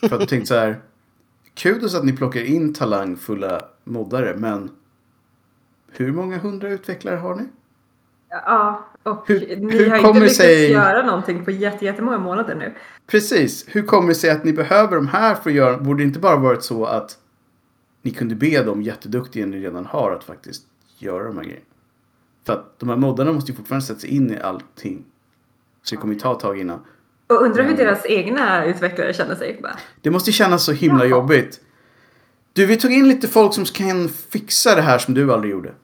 För 0.00 0.14
att 0.14 0.20
de 0.20 0.26
tänkte 0.26 0.48
så 0.48 0.54
här, 0.54 0.80
kudos 1.54 1.94
att 1.94 2.04
ni 2.04 2.12
plockar 2.12 2.44
in 2.44 2.74
talangfulla 2.74 3.64
moddare, 3.88 4.36
men 4.36 4.70
hur 5.92 6.12
många 6.12 6.38
hundra 6.38 6.68
utvecklare 6.68 7.16
har 7.16 7.34
ni? 7.34 7.42
Ja, 8.30 8.88
och 9.02 9.28
Hur- 9.28 9.56
ni 9.56 9.72
hur 9.78 9.90
har 9.90 9.96
inte 9.98 10.12
lyckats 10.20 10.36
sig- 10.36 10.70
göra 10.72 11.06
någonting 11.06 11.44
på 11.44 11.50
jätte, 11.50 11.84
jättemånga 11.84 12.18
månader 12.18 12.54
nu. 12.54 12.74
Precis. 13.06 13.64
Hur 13.68 13.82
kommer 13.82 14.08
det 14.08 14.14
sig 14.14 14.30
att 14.30 14.44
ni 14.44 14.52
behöver 14.52 14.96
de 14.96 15.08
här 15.08 15.34
för 15.34 15.50
att 15.50 15.56
göra... 15.56 15.78
Borde 15.78 16.02
det 16.02 16.06
inte 16.06 16.18
bara 16.18 16.36
varit 16.36 16.62
så 16.62 16.84
att 16.84 17.18
ni 18.02 18.10
kunde 18.10 18.34
be 18.34 18.62
de 18.62 18.82
jätteduktiga 18.82 19.46
ni 19.46 19.60
redan 19.60 19.86
har 19.86 20.10
att 20.12 20.24
faktiskt 20.24 20.62
göra 20.98 21.24
de 21.24 21.36
här 21.36 21.44
grejerna? 21.44 21.64
För 22.46 22.52
att 22.52 22.78
de 22.78 22.88
här 22.88 22.96
moddarna 22.96 23.32
måste 23.32 23.52
ju 23.52 23.56
fortfarande 23.56 23.86
sätta 23.86 24.00
sig 24.00 24.10
in 24.10 24.30
i 24.30 24.40
allting. 24.40 25.04
Så 25.82 25.94
det 25.94 26.00
kommer 26.00 26.14
ju 26.14 26.20
ta 26.20 26.32
ett 26.32 26.40
tag 26.40 26.58
innan. 26.60 26.80
Och 27.26 27.42
undrar 27.42 27.64
hur 27.64 27.76
deras 27.76 28.06
egna 28.06 28.64
utvecklare 28.64 29.12
känner 29.12 29.34
sig. 29.34 29.58
Bara, 29.62 29.78
Det 30.00 30.10
måste 30.10 30.32
kännas 30.32 30.64
så 30.64 30.72
himla 30.72 30.98
Jaha. 31.04 31.10
jobbigt. 31.10 31.60
Du, 32.58 32.66
vi 32.66 32.76
tog 32.76 32.92
in 32.92 33.08
lite 33.08 33.28
folk 33.28 33.54
som 33.54 33.64
kan 33.64 34.08
fixa 34.08 34.74
det 34.74 34.82
här 34.82 34.98
som 34.98 35.14
du 35.14 35.32
aldrig 35.32 35.52
gjorde. 35.52 35.74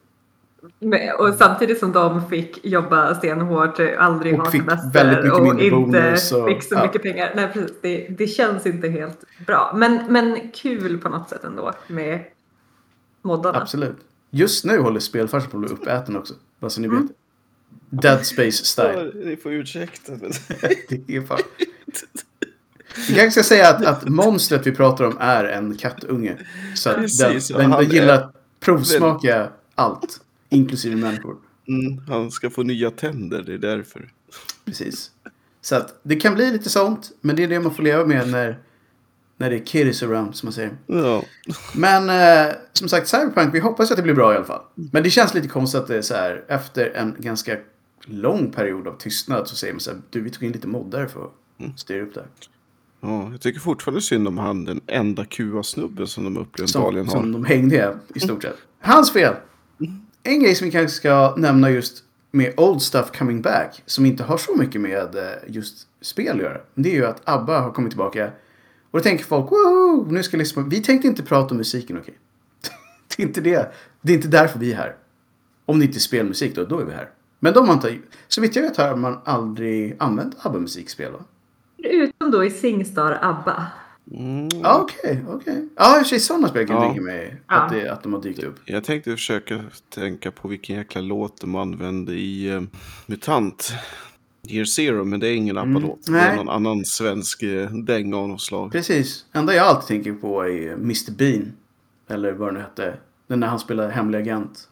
Och 1.19 1.33
samtidigt 1.37 1.79
som 1.79 1.91
de 1.91 2.29
fick 2.29 2.65
jobba 2.65 3.15
stenhårt, 3.15 3.79
aldrig 3.97 4.33
Och 4.33 4.39
ha 4.45 4.51
fick 4.51 4.61
semester 4.61 4.89
väldigt 4.93 5.23
mycket 5.23 5.39
och 5.39 5.47
inte 5.61 5.69
bonus 5.75 6.31
och- 6.31 6.47
fick 6.47 6.63
så 6.63 6.75
ja. 6.75 6.83
mycket 6.83 7.01
pengar. 7.03 7.31
Nej, 7.35 7.49
precis, 7.53 7.71
det, 7.81 8.07
det 8.17 8.27
känns 8.27 8.65
inte 8.65 8.89
helt 8.89 9.23
bra. 9.47 9.73
Men, 9.75 9.99
men 10.09 10.51
kul 10.53 10.97
på 10.97 11.09
något 11.09 11.29
sätt 11.29 11.43
ändå 11.43 11.73
med 11.87 12.19
moddarna. 13.21 13.61
Absolut. 13.61 13.97
Just 14.31 14.65
nu 14.65 14.79
håller 14.79 14.99
spelfarsen 14.99 15.49
på 15.51 15.57
att 15.57 15.63
bli 15.63 15.73
uppäten 15.73 16.17
också. 16.17 16.33
Bara 16.59 16.69
så 16.69 16.81
ni 16.81 16.87
Mm. 16.87 17.01
vet. 17.07 17.15
Dead 18.01 18.25
Space 18.25 18.65
style. 18.65 19.11
Ni 19.15 19.35
får 19.37 19.51
ursäkta. 19.53 20.11
Men... 20.11 20.31
Det 21.05 21.15
är 21.15 21.21
fan... 21.21 21.39
Vi 23.07 23.15
kanske 23.15 23.31
ska 23.31 23.43
säga 23.43 23.69
att, 23.69 23.85
att 23.85 24.09
monstret 24.09 24.67
vi 24.67 24.71
pratar 24.71 25.05
om 25.05 25.17
är 25.19 25.43
en 25.43 25.77
kattunge. 25.77 26.37
Så 26.75 26.89
att 26.89 26.95
Precis, 26.95 27.47
den, 27.47 27.57
den, 27.57 27.71
den 27.71 27.89
gillar 27.89 28.07
är- 28.13 28.13
att 28.13 28.35
provsmaka 28.59 29.49
allt. 29.75 30.21
Inklusive 30.49 30.95
människor. 30.95 31.35
Mm, 31.67 32.01
han 32.07 32.31
ska 32.31 32.49
få 32.49 32.63
nya 32.63 32.91
tänder, 32.91 33.41
det 33.41 33.53
är 33.53 33.57
därför. 33.57 34.09
Precis. 34.65 35.11
Så 35.61 35.75
att 35.75 35.99
det 36.03 36.15
kan 36.15 36.35
bli 36.35 36.51
lite 36.51 36.69
sånt. 36.69 37.11
Men 37.21 37.35
det 37.35 37.43
är 37.43 37.47
det 37.47 37.59
man 37.59 37.75
får 37.75 37.83
leva 37.83 38.05
med 38.05 38.29
när, 38.29 38.59
när 39.37 39.49
det 39.49 39.55
är 39.55 39.65
kiddies 39.65 40.03
around 40.03 40.35
som 40.35 40.47
man 40.47 40.53
säger. 40.53 40.71
Ja. 40.87 41.23
Men 41.75 42.09
eh, 42.09 42.53
som 42.73 42.89
sagt, 42.89 43.07
Cyberpunk, 43.07 43.55
vi 43.55 43.59
hoppas 43.59 43.91
att 43.91 43.97
det 43.97 44.03
blir 44.03 44.13
bra 44.13 44.33
i 44.33 44.35
alla 44.35 44.45
fall. 44.45 44.61
Men 44.75 45.03
det 45.03 45.09
känns 45.09 45.33
lite 45.33 45.47
konstigt 45.47 45.81
att 45.81 45.87
det 45.87 45.97
är 45.97 46.01
så 46.01 46.13
här, 46.13 46.43
efter 46.47 46.89
en 46.95 47.15
ganska 47.19 47.57
lång 48.05 48.51
period 48.51 48.87
av 48.87 48.97
tystnad 48.97 49.47
så 49.47 49.55
säger 49.55 49.73
man 49.73 49.79
så 49.79 49.91
här, 49.91 50.01
du 50.09 50.21
vi 50.21 50.29
tog 50.29 50.43
in 50.43 50.51
lite 50.51 50.67
moddare 50.67 51.07
för 51.07 51.25
att 51.25 51.79
styra 51.79 52.01
upp 52.03 52.13
det 52.13 52.19
här. 52.19 52.29
Ja, 53.05 53.31
jag 53.31 53.41
tycker 53.41 53.59
fortfarande 53.59 54.01
synd 54.01 54.27
om 54.27 54.37
han, 54.37 54.65
den 54.65 54.81
enda 54.87 55.25
QA-snubben 55.25 56.07
som 56.07 56.23
de 56.23 56.37
uppenbarligen 56.37 57.07
har. 57.07 57.13
som 57.13 57.31
de 57.31 57.45
hängde 57.45 57.97
i 58.15 58.19
stort 58.19 58.41
sett. 58.43 58.57
Hans 58.79 59.13
fel! 59.13 59.35
En 60.23 60.39
grej 60.43 60.55
som 60.55 60.65
vi 60.65 60.71
kanske 60.71 60.95
ska 60.95 61.35
nämna 61.37 61.71
just 61.71 62.03
med 62.31 62.53
Old 62.57 62.81
Stuff 62.81 63.11
Coming 63.17 63.41
Back, 63.41 63.83
som 63.85 64.05
inte 64.05 64.23
har 64.23 64.37
så 64.37 64.55
mycket 64.55 64.81
med 64.81 65.15
eh, 65.15 65.23
just 65.47 65.87
spel 66.01 66.35
att 66.35 66.41
göra. 66.41 66.57
Det 66.75 66.89
är 66.89 66.93
ju 66.93 67.05
att 67.05 67.21
ABBA 67.23 67.59
har 67.59 67.71
kommit 67.71 67.91
tillbaka. 67.91 68.31
Och 68.91 68.99
då 68.99 69.03
tänker 69.03 69.25
folk, 69.25 69.51
woho! 69.51 70.11
Nu 70.11 70.23
ska 70.23 70.37
på... 70.55 70.61
Vi 70.61 70.83
tänkte 70.83 71.07
inte 71.07 71.23
prata 71.23 71.51
om 71.51 71.57
musiken, 71.57 71.97
okej? 71.97 72.17
det 73.15 73.23
är 73.23 73.27
inte 73.27 73.41
det. 73.41 73.73
Det 74.01 74.13
är 74.13 74.15
inte 74.15 74.27
därför 74.27 74.59
vi 74.59 74.71
är 74.71 74.77
här. 74.77 74.95
Om 75.65 75.79
det 75.79 75.85
inte 75.85 75.97
är 75.97 75.99
spelmusik 75.99 76.55
då, 76.55 76.65
då 76.65 76.79
är 76.79 76.85
vi 76.85 76.93
här. 76.93 77.09
Men 77.39 77.53
de 77.53 77.67
har 77.67 77.73
inte... 77.73 77.97
Så 78.27 78.41
vitt 78.41 78.55
jag 78.55 78.63
vet 78.63 78.77
har 78.77 78.95
man 78.95 79.19
aldrig 79.25 79.95
använt 79.99 80.35
ABBA-musikspel, 80.39 81.11
va? 81.11 81.19
Utom 81.77 82.31
då 82.31 82.45
i 82.45 82.51
Singstar 82.51 83.19
ABBA. 83.21 83.65
Mm. 84.11 84.47
Ja, 84.63 84.79
okej, 84.81 85.25
okej. 85.29 85.67
Ja, 85.75 85.97
i 85.97 86.01
och 86.01 86.03
för 86.03 86.09
sig 86.09 86.19
sådana 86.19 86.47
spel 86.47 86.67
kan 86.67 86.75
jag 86.75 86.83
Ja. 86.85 86.87
tänka 86.87 87.01
mig 87.01 87.41
att, 87.45 87.69
det, 87.71 87.89
att 87.89 88.03
de 88.03 88.13
har 88.13 88.21
dykt 88.21 88.43
upp. 88.43 88.55
Jag 88.65 88.83
tänkte 88.83 89.11
försöka 89.11 89.63
tänka 89.89 90.31
på 90.31 90.47
vilken 90.47 90.75
jäkla 90.75 91.01
låt 91.01 91.41
de 91.41 91.55
använde 91.55 92.13
i 92.13 92.51
uh, 92.55 92.63
Mutant. 93.05 93.73
Year 94.47 94.65
Zero, 94.65 95.03
men 95.03 95.19
det 95.19 95.27
är 95.27 95.35
ingen 95.35 95.57
ABBA-låt. 95.57 96.05
Det 96.05 96.11
nej. 96.11 96.21
är 96.29 96.35
någon 96.35 96.49
annan 96.49 96.85
svensk 96.85 97.43
uh, 97.43 97.69
dänga 97.71 98.17
av 98.17 98.27
något 98.29 98.41
slag. 98.41 98.71
Precis. 98.71 99.25
Enda 99.33 99.53
jag 99.55 99.67
alltid 99.67 99.87
tänker 99.87 100.13
på 100.21 100.41
är 100.47 100.73
Mr 100.73 101.11
Bean. 101.11 101.51
Eller 102.07 102.31
vad 102.31 102.47
det 102.47 102.51
nu 102.53 102.59
hette. 102.59 102.97
Den 103.27 103.39
när 103.39 103.47
han 103.47 103.59
spelar 103.59 103.89
hemlig 103.89 104.19
agent. 104.19 104.69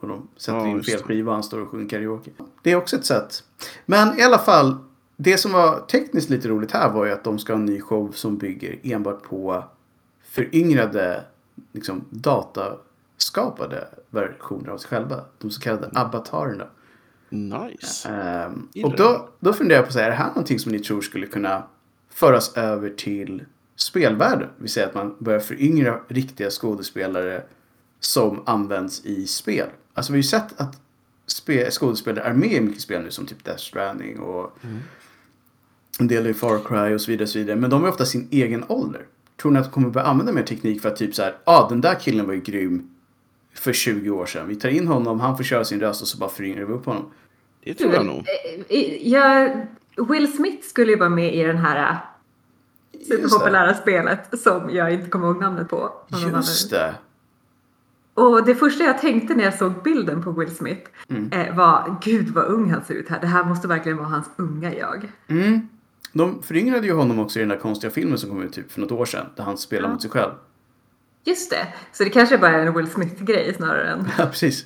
Och 0.00 0.08
de 0.08 0.28
sätter 0.36 0.58
Ja, 0.58 0.66
in 0.68 0.82
fel 0.82 0.98
det. 0.98 1.04
skiva 1.04 1.30
och 1.30 1.34
han 1.34 1.42
står 1.42 1.60
och 1.60 1.68
sjunger 1.68 1.88
karaoke. 1.88 2.30
Det 2.62 2.72
är 2.72 2.76
också 2.76 2.96
ett 2.96 3.04
sätt. 3.06 3.44
Men 3.86 4.18
i 4.18 4.22
alla 4.22 4.38
fall. 4.38 4.76
Det 5.20 5.38
som 5.38 5.52
var 5.52 5.80
tekniskt 5.80 6.30
lite 6.30 6.48
roligt 6.48 6.72
här 6.72 6.92
var 6.92 7.06
ju 7.06 7.12
att 7.12 7.24
de 7.24 7.38
ska 7.38 7.52
ha 7.52 7.60
en 7.60 7.66
ny 7.66 7.80
show 7.80 8.12
som 8.12 8.38
bygger 8.38 8.78
enbart 8.82 9.22
på 9.22 9.64
föryngrade 10.22 11.24
liksom, 11.72 12.04
dataskapade 12.10 13.88
versioner 14.10 14.70
av 14.70 14.78
sig 14.78 14.88
själva. 14.88 15.24
De 15.38 15.50
så 15.50 15.60
kallade 15.60 16.00
avatarerna. 16.00 16.66
Nice. 17.28 18.08
Gillar 18.72 18.90
och 18.90 18.96
då, 18.96 19.28
då 19.40 19.52
funderar 19.52 19.78
jag 19.78 19.86
på 19.86 19.92
så 19.92 19.98
här, 19.98 20.06
är 20.06 20.10
det 20.10 20.16
här 20.16 20.28
någonting 20.28 20.58
som 20.58 20.72
ni 20.72 20.78
tror 20.78 21.00
skulle 21.00 21.26
kunna 21.26 21.62
föras 22.10 22.56
över 22.56 22.90
till 22.90 23.44
spelvärlden? 23.76 24.48
Vill 24.56 24.70
säga 24.70 24.86
att 24.86 24.94
man 24.94 25.16
börjar 25.18 25.40
föryngra 25.40 26.00
riktiga 26.08 26.50
skådespelare 26.50 27.42
som 28.00 28.42
används 28.46 29.04
i 29.04 29.26
spel. 29.26 29.68
Alltså 29.94 30.12
vi 30.12 30.16
har 30.16 30.22
ju 30.22 30.28
sett 30.28 30.60
att 30.60 30.80
spe, 31.26 31.70
skådespelare 31.70 32.24
är 32.24 32.34
med 32.34 32.52
i 32.52 32.60
mycket 32.60 32.82
spel 32.82 33.02
nu 33.02 33.10
som 33.10 33.26
typ 33.26 33.44
Death 33.44 33.62
Stranding 33.62 34.20
och 34.20 34.58
en 35.98 36.08
del 36.08 36.26
i 36.26 36.34
Far 36.34 36.58
Cry 36.58 36.94
och 36.94 37.00
så 37.00 37.10
vidare, 37.10 37.26
så 37.28 37.38
vidare. 37.38 37.56
Men 37.56 37.70
de 37.70 37.84
är 37.84 37.88
ofta 37.88 38.04
sin 38.04 38.28
egen 38.30 38.64
ålder. 38.68 39.02
Tror 39.42 39.52
ni 39.52 39.58
att 39.58 39.64
de 39.64 39.70
kommer 39.72 39.90
börja 39.90 40.06
använda 40.06 40.32
mer 40.32 40.42
teknik 40.42 40.82
för 40.82 40.88
att 40.88 40.96
typ 40.96 41.14
så 41.14 41.22
här, 41.22 41.30
ja 41.44 41.52
ah, 41.52 41.68
den 41.68 41.80
där 41.80 41.94
killen 41.94 42.26
var 42.26 42.34
ju 42.34 42.40
grym 42.40 42.90
för 43.54 43.72
20 43.72 44.10
år 44.10 44.26
sedan. 44.26 44.48
Vi 44.48 44.56
tar 44.56 44.68
in 44.68 44.88
honom, 44.88 45.20
han 45.20 45.36
får 45.36 45.44
köra 45.44 45.64
sin 45.64 45.80
röst 45.80 46.02
och 46.02 46.08
så 46.08 46.18
bara 46.18 46.30
föryngrar 46.30 46.64
vi 46.64 46.72
upp 46.72 46.86
honom. 46.86 47.10
Det 47.64 47.74
tror 47.74 47.92
jag 47.94 48.06
nog. 48.06 48.24
Eh, 48.68 49.08
Jag, 49.08 49.66
Will 50.08 50.32
Smith 50.36 50.66
skulle 50.68 50.92
ju 50.92 50.98
vara 50.98 51.08
med 51.08 51.34
i 51.34 51.42
den 51.42 51.56
här 51.58 51.90
eh, 51.90 51.96
superpopulära 53.08 53.74
spelet 53.74 54.40
som 54.40 54.70
jag 54.70 54.92
inte 54.92 55.10
kommer 55.10 55.26
ihåg 55.26 55.40
namnet 55.40 55.68
på. 55.68 55.92
Just 56.36 56.70
det. 56.70 56.94
Och 58.14 58.44
det 58.46 58.54
första 58.54 58.84
jag 58.84 58.98
tänkte 59.00 59.34
när 59.34 59.44
jag 59.44 59.58
såg 59.58 59.82
bilden 59.84 60.22
på 60.22 60.30
Will 60.32 60.56
Smith 60.56 60.90
Mm. 61.10 61.32
eh, 61.32 61.56
var 61.56 61.96
gud 62.02 62.28
vad 62.28 62.44
ung 62.44 62.70
han 62.70 62.84
ser 62.84 62.94
ut 62.94 63.08
här. 63.08 63.20
Det 63.20 63.26
här 63.26 63.44
måste 63.44 63.68
verkligen 63.68 63.98
vara 63.98 64.08
hans 64.08 64.26
unga 64.36 64.74
jag. 64.74 65.12
Mm. 65.28 65.68
De 66.12 66.42
föryngrade 66.42 66.86
ju 66.86 66.92
honom 66.92 67.18
också 67.18 67.38
i 67.38 67.42
den 67.42 67.48
där 67.48 67.56
konstiga 67.56 67.90
filmen 67.90 68.18
som 68.18 68.30
kom 68.30 68.42
ut 68.42 68.52
typ 68.52 68.72
för 68.72 68.80
något 68.80 68.92
år 68.92 69.04
sedan. 69.04 69.26
Där 69.36 69.44
han 69.44 69.58
spelar 69.58 69.88
Ja. 69.88 69.92
mot 69.92 70.02
sig 70.02 70.10
själv. 70.10 70.32
Just 71.24 71.50
det. 71.50 71.66
Så 71.92 72.04
det 72.04 72.10
kanske 72.10 72.38
bara 72.38 72.50
är 72.50 72.66
en 72.66 72.74
Will 72.74 72.86
Smith-grej 72.90 73.54
snarare 73.54 73.90
än... 73.90 74.08
Ja, 74.18 74.26
precis. 74.26 74.64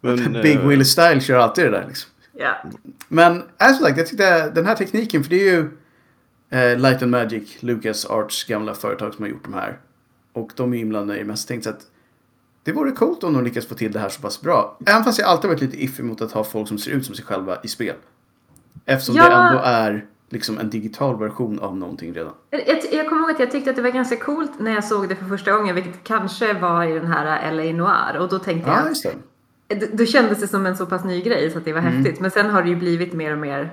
Men, 0.00 0.32
Big 0.32 0.56
eh, 0.56 0.66
Willie 0.68 0.84
Style 0.84 1.20
kör 1.20 1.38
alltid 1.38 1.64
det 1.64 1.70
där 1.70 1.84
liksom. 1.88 2.10
Ja. 2.32 2.56
Men 3.08 3.36
äh, 3.36 3.68
som 3.68 3.86
sagt, 3.86 3.98
jag 3.98 4.06
tyckte 4.06 4.50
den 4.50 4.66
här 4.66 4.74
tekniken, 4.74 5.22
för 5.22 5.30
det 5.30 5.48
är 5.48 5.52
ju 5.52 5.70
eh, 6.50 6.78
Light 6.78 7.02
and 7.02 7.10
Magic, 7.10 7.62
Lucas 7.62 8.06
Arts 8.06 8.44
gamla 8.44 8.74
företag 8.74 9.14
som 9.14 9.22
har 9.22 9.30
gjort 9.30 9.44
de 9.44 9.54
här. 9.54 9.78
Och 10.32 10.52
de 10.56 10.74
är 10.74 10.78
inblandade 10.78 11.18
i 11.18 11.22
det 11.22 11.28
mest. 11.28 11.48
Tänkte 11.48 11.70
att 11.70 11.80
det 12.62 12.72
vore 12.72 12.90
coolt 12.90 13.24
om 13.24 13.32
de 13.32 13.44
lyckas 13.44 13.66
få 13.66 13.74
till 13.74 13.92
det 13.92 13.98
här 13.98 14.08
så 14.08 14.20
pass 14.20 14.40
bra. 14.40 14.78
Även 14.86 15.04
fast 15.04 15.18
jag 15.18 15.28
alltid 15.28 15.50
varit 15.50 15.60
lite 15.60 15.82
iffy 15.84 16.02
mot 16.02 16.20
att 16.20 16.32
ha 16.32 16.44
folk 16.44 16.68
som 16.68 16.78
ser 16.78 16.90
ut 16.90 17.06
som 17.06 17.14
sig 17.14 17.24
själva 17.24 17.58
i 17.62 17.68
spel. 17.68 17.96
Eftersom 18.84 19.16
Ja. 19.16 19.28
det 19.28 19.34
ändå 19.34 19.60
är 19.64 20.04
liksom 20.28 20.58
en 20.58 20.70
digital 20.70 21.18
version 21.18 21.58
av 21.58 21.76
någonting 21.76 22.14
redan. 22.14 22.32
Jag, 22.50 22.62
jag 22.92 23.08
kommer 23.08 23.22
ihåg 23.22 23.30
att 23.30 23.40
jag 23.40 23.50
tyckte 23.50 23.70
att 23.70 23.76
det 23.76 23.82
var 23.82 23.90
ganska 23.90 24.16
coolt 24.16 24.50
när 24.60 24.74
jag 24.74 24.84
såg 24.84 25.08
det 25.08 25.16
för 25.16 25.24
första 25.24 25.52
gången, 25.52 25.74
vilket 25.74 26.04
kanske 26.04 26.52
var 26.52 26.84
i 26.84 26.92
den 26.92 27.06
här 27.06 27.52
LA 27.52 27.62
Noir. 27.62 28.18
Och 28.20 28.28
då 28.28 28.38
tänkte 28.38 28.70
Ja, 28.70 28.88
jag. 29.04 29.88
Då- 29.92 30.04
kändes 30.06 30.40
det 30.40 30.48
som 30.48 30.66
en 30.66 30.76
så 30.76 30.86
pass 30.86 31.04
ny 31.04 31.22
grej 31.22 31.50
så 31.50 31.58
att 31.58 31.64
det 31.64 31.72
var 31.72 31.80
häftigt. 31.80 32.20
Men 32.20 32.30
sen 32.30 32.50
har 32.50 32.62
det 32.62 32.68
ju 32.68 32.76
blivit 32.76 33.12
mer 33.12 33.32
och 33.32 33.38
mer 33.38 33.72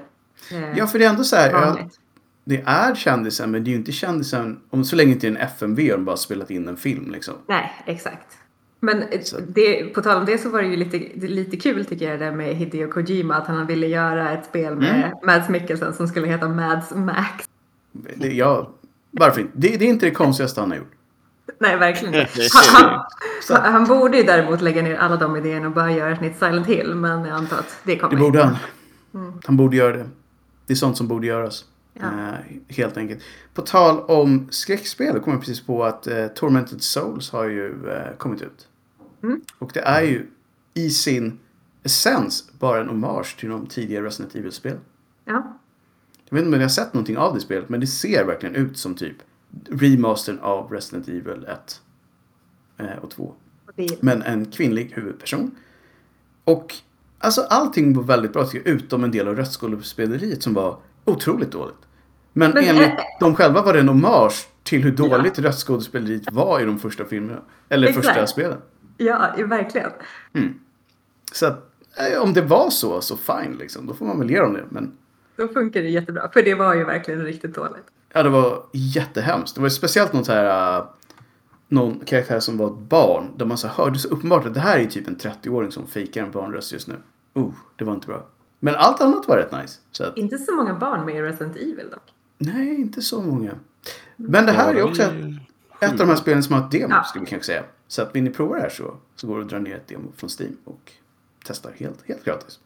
eh, 0.51 0.77
Ja, 0.77 0.87
för 0.87 0.99
det 0.99 1.05
är 1.05 1.09
ändå 1.09 1.23
så 1.23 1.35
här. 1.35 1.51
Ja, 1.51 1.59
vanligt. 1.65 1.99
det 2.45 2.61
är 2.65 2.95
kändisen, 2.95 3.51
men 3.51 3.63
det 3.63 3.69
är 3.69 3.71
ju 3.71 3.77
inte 3.77 3.91
kändisen 3.91 4.59
om 4.69 4.83
så 4.85 4.95
länge 4.95 5.11
inte 5.11 5.27
är 5.27 5.31
en 5.31 5.37
FMV 5.37 5.91
och 5.91 5.97
de 5.97 6.05
bara 6.05 6.17
spelat 6.17 6.51
in 6.51 6.67
en 6.67 6.77
film 6.77 7.11
liksom. 7.11 7.33
Nej, 7.47 7.71
exakt. 7.85 8.37
Men 8.83 9.03
det, 9.47 9.83
på 9.83 10.01
tal 10.01 10.17
om 10.17 10.25
det 10.25 10.37
så 10.37 10.49
var 10.49 10.61
det 10.61 10.67
ju 10.67 10.75
lite, 10.75 11.27
lite 11.27 11.57
kul 11.57 11.85
tycker 11.85 12.09
jag 12.11 12.19
det 12.19 12.31
med 12.31 12.55
Hideo 12.55 12.91
Kojima 12.91 13.35
att 13.35 13.47
han 13.47 13.67
ville 13.67 13.87
göra 13.87 14.31
ett 14.31 14.45
spel 14.45 14.75
med 14.75 14.95
Mm. 14.95 15.17
Mads 15.23 15.49
Mikkelsen 15.49 15.93
som 15.93 16.07
skulle 16.07 16.27
heta 16.27 16.47
Mads 16.47 16.91
Max. 16.95 17.49
Det, 17.91 18.33
ja, 18.33 18.69
varför 19.11 19.41
inte? 19.41 19.53
Det, 19.55 19.77
det 19.77 19.85
är 19.85 19.89
inte 19.89 20.05
det 20.05 20.11
konstigaste 20.11 20.61
han 20.61 20.71
har 20.71 20.77
gjort. 20.77 20.91
Nej, 21.59 21.77
verkligen 21.77 22.13
inte. 22.13 22.47
Han, 22.73 23.01
han, 23.49 23.73
han 23.73 23.85
borde 23.85 24.17
ju 24.17 24.23
däremot 24.23 24.61
lägga 24.61 24.81
ner 24.81 24.95
alla 24.95 25.15
de 25.15 25.35
idéerna 25.35 25.67
och 25.67 25.73
bara 25.73 25.91
göra 25.91 26.11
ett 26.11 26.21
nytt 26.21 26.37
Silent 26.39 26.67
Hill. 26.67 26.95
Men 26.95 27.25
jag 27.25 27.37
antar 27.37 27.57
att 27.57 27.77
det 27.83 27.97
kommer 27.97 28.15
Det 28.15 28.21
borde 28.21 28.43
han. 28.43 28.55
Mm. 29.13 29.33
Han 29.45 29.57
borde 29.57 29.77
göra 29.77 29.97
det. 29.97 30.09
Det 30.67 30.73
är 30.73 30.75
sånt 30.75 30.97
som 30.97 31.07
borde 31.07 31.27
göras. 31.27 31.65
Ja. 31.93 32.05
Eh, 32.05 32.75
helt 32.75 32.97
enkelt. 32.97 33.23
På 33.53 33.61
tal 33.61 33.99
om 33.99 34.47
skräckspel, 34.51 35.13
då 35.13 35.19
kom 35.19 35.33
jag 35.33 35.41
precis 35.41 35.65
på 35.65 35.83
att 35.83 36.07
eh, 36.07 36.27
Tormented 36.27 36.81
Souls 36.81 37.31
har 37.31 37.43
ju 37.43 37.89
eh, 37.89 38.17
kommit 38.17 38.41
ut. 38.41 38.67
Mm. 39.23 39.41
Och 39.57 39.71
det 39.73 39.79
är 39.79 40.01
ju 40.01 40.27
i 40.73 40.89
sin 40.89 41.39
essens 41.83 42.51
bara 42.59 42.81
en 42.81 42.87
hommage 42.87 43.37
till 43.39 43.49
de 43.49 43.67
tidigare 43.67 44.05
Resident 44.05 44.35
Evil-spel. 44.35 44.77
Ja. 45.25 45.57
Jag 46.29 46.35
vet 46.35 46.45
inte 46.45 46.55
om 46.55 46.57
ni 46.57 46.63
har 46.63 46.69
sett 46.69 46.93
någonting 46.93 47.17
av 47.17 47.33
det 47.33 47.41
spelet, 47.41 47.69
men 47.69 47.79
det 47.79 47.87
ser 47.87 48.25
verkligen 48.25 48.55
ut 48.55 48.77
som 48.77 48.95
typ 48.95 49.17
remastern 49.69 50.39
av 50.39 50.71
Resident 50.71 51.07
Evil 51.07 51.45
1 51.47 51.81
eh, 52.77 52.97
och 53.01 53.11
2. 53.11 53.23
Och 53.65 53.73
det, 53.75 54.01
Men 54.01 54.21
en 54.21 54.45
kvinnlig 54.45 54.91
huvudperson. 54.93 55.55
Och 56.43 56.75
alltså 57.19 57.41
allting 57.41 57.93
var 57.93 58.03
väldigt 58.03 58.33
bra 58.33 58.45
tycker 58.45 58.69
jag, 58.69 58.75
utom 58.75 59.03
en 59.03 59.11
del 59.11 59.27
av 59.27 59.35
röstskådespeleriet 59.35 60.43
som 60.43 60.53
var 60.53 60.77
otroligt 61.05 61.51
dåligt. 61.51 61.75
Men, 62.33 62.51
Men, 62.51 62.63
enligt 62.63 62.87
eh, 62.87 62.99
de 63.19 63.35
själva 63.35 63.61
var 63.61 63.73
det 63.73 63.79
en 63.79 63.87
hommage 63.87 64.47
till 64.63 64.83
hur 64.83 64.91
dåligt 64.91 65.39
röstskådespeleriet 65.39 66.31
var 66.31 66.61
i 66.61 66.65
de 66.65 66.79
första 66.79 67.05
filmerna. 67.05 67.41
Eller 67.69 67.87
Exakt. 67.87 68.05
första 68.05 68.27
spelen. 68.27 68.57
Ja, 68.97 69.33
verkligen. 69.45 69.91
Så 71.31 71.45
att, 71.45 71.71
eh, 72.13 72.21
om 72.21 72.33
det 72.33 72.41
var 72.41 72.69
så, 72.69 73.01
så 73.01 73.17
fine 73.17 73.55
liksom. 73.59 73.87
Då 73.87 73.93
får 73.93 74.05
man 74.05 74.19
väl 74.19 74.29
ge 74.29 74.39
dem 74.39 74.53
det. 74.53 74.63
Men 74.69 74.91
Då 75.35 75.47
funkar 75.47 75.81
det 75.81 75.89
jättebra. 75.89 76.29
För 76.33 76.43
det 76.43 76.55
var 76.55 76.75
ju 76.75 76.83
verkligen 76.83 77.23
riktigt 77.25 77.55
dåligt. 77.55 77.83
ja, 78.13 78.23
det 78.23 78.29
var 78.29 78.63
jättehemskt. 78.73 79.55
Det 79.55 79.61
var 79.61 79.69
speciellt 79.69 80.13
något 80.13 80.25
så 80.25 80.31
här... 80.31 80.77
eh, 80.79 80.85
någon 81.67 81.99
karaktär 81.99 82.39
som 82.39 82.57
var 82.57 82.67
ett 82.67 82.79
barn. 82.89 83.29
Där 83.37 83.45
man 83.45 83.57
så 83.57 83.67
hörde 83.67 83.99
så 83.99 84.07
uppenbart 84.09 84.45
att 84.45 84.53
det 84.53 84.59
här 84.59 84.79
är 84.79 84.85
typ 84.85 85.07
en 85.07 85.17
30-åring 85.17 85.71
som 85.71 85.87
fejkar 85.87 86.23
en 86.25 86.31
barnröst 86.31 86.71
just 86.73 86.87
nu. 86.87 86.95
Oh, 87.33 87.51
det 87.75 87.83
var 87.85 87.93
inte 87.93 88.07
bra. 88.07 88.25
Men 88.59 88.75
allt 88.75 89.01
annat 89.01 89.27
var 89.27 89.37
rätt 89.37 89.51
nice. 89.51 89.79
Så 89.91 90.03
att, 90.03 90.17
Inte 90.17 90.37
så 90.37 90.55
många 90.55 90.73
barn 90.73 91.05
med 91.05 91.15
i 91.15 91.21
Resident 91.21 91.55
Evil 91.55 91.87
dock. 91.91 92.13
nej, 92.37 92.75
inte 92.81 93.01
så 93.01 93.21
många. 93.21 93.51
Men 94.15 94.45
det 94.45 94.51
här 94.51 94.73
är 94.73 94.83
också 94.83 95.01
ett, 95.03 95.11
ett 95.81 95.91
av 95.91 95.97
de 95.97 96.09
här 96.09 96.15
spelen 96.15 96.43
som 96.43 96.55
har 96.55 96.65
ett 96.65 96.71
demo, 96.71 96.93
Ja. 96.93 97.03
skulle 97.03 97.25
vi 97.25 97.29
kanske 97.29 97.45
säga. 97.45 97.63
Så 97.87 98.01
att 98.01 98.15
vill 98.15 98.23
ni 98.23 98.29
prova 98.29 98.55
det 98.55 98.61
här 98.61 98.69
så, 98.69 98.97
så 99.15 99.27
går 99.27 99.37
det 99.37 99.43
att 99.43 99.49
dra 99.49 99.59
ner 99.59 99.75
ett 99.75 99.87
demo 99.87 100.11
från 100.15 100.29
Steam 100.39 100.57
och 100.65 100.91
testa 101.45 101.69
helt, 101.75 102.07
helt 102.07 102.23
gratis. 102.25 102.59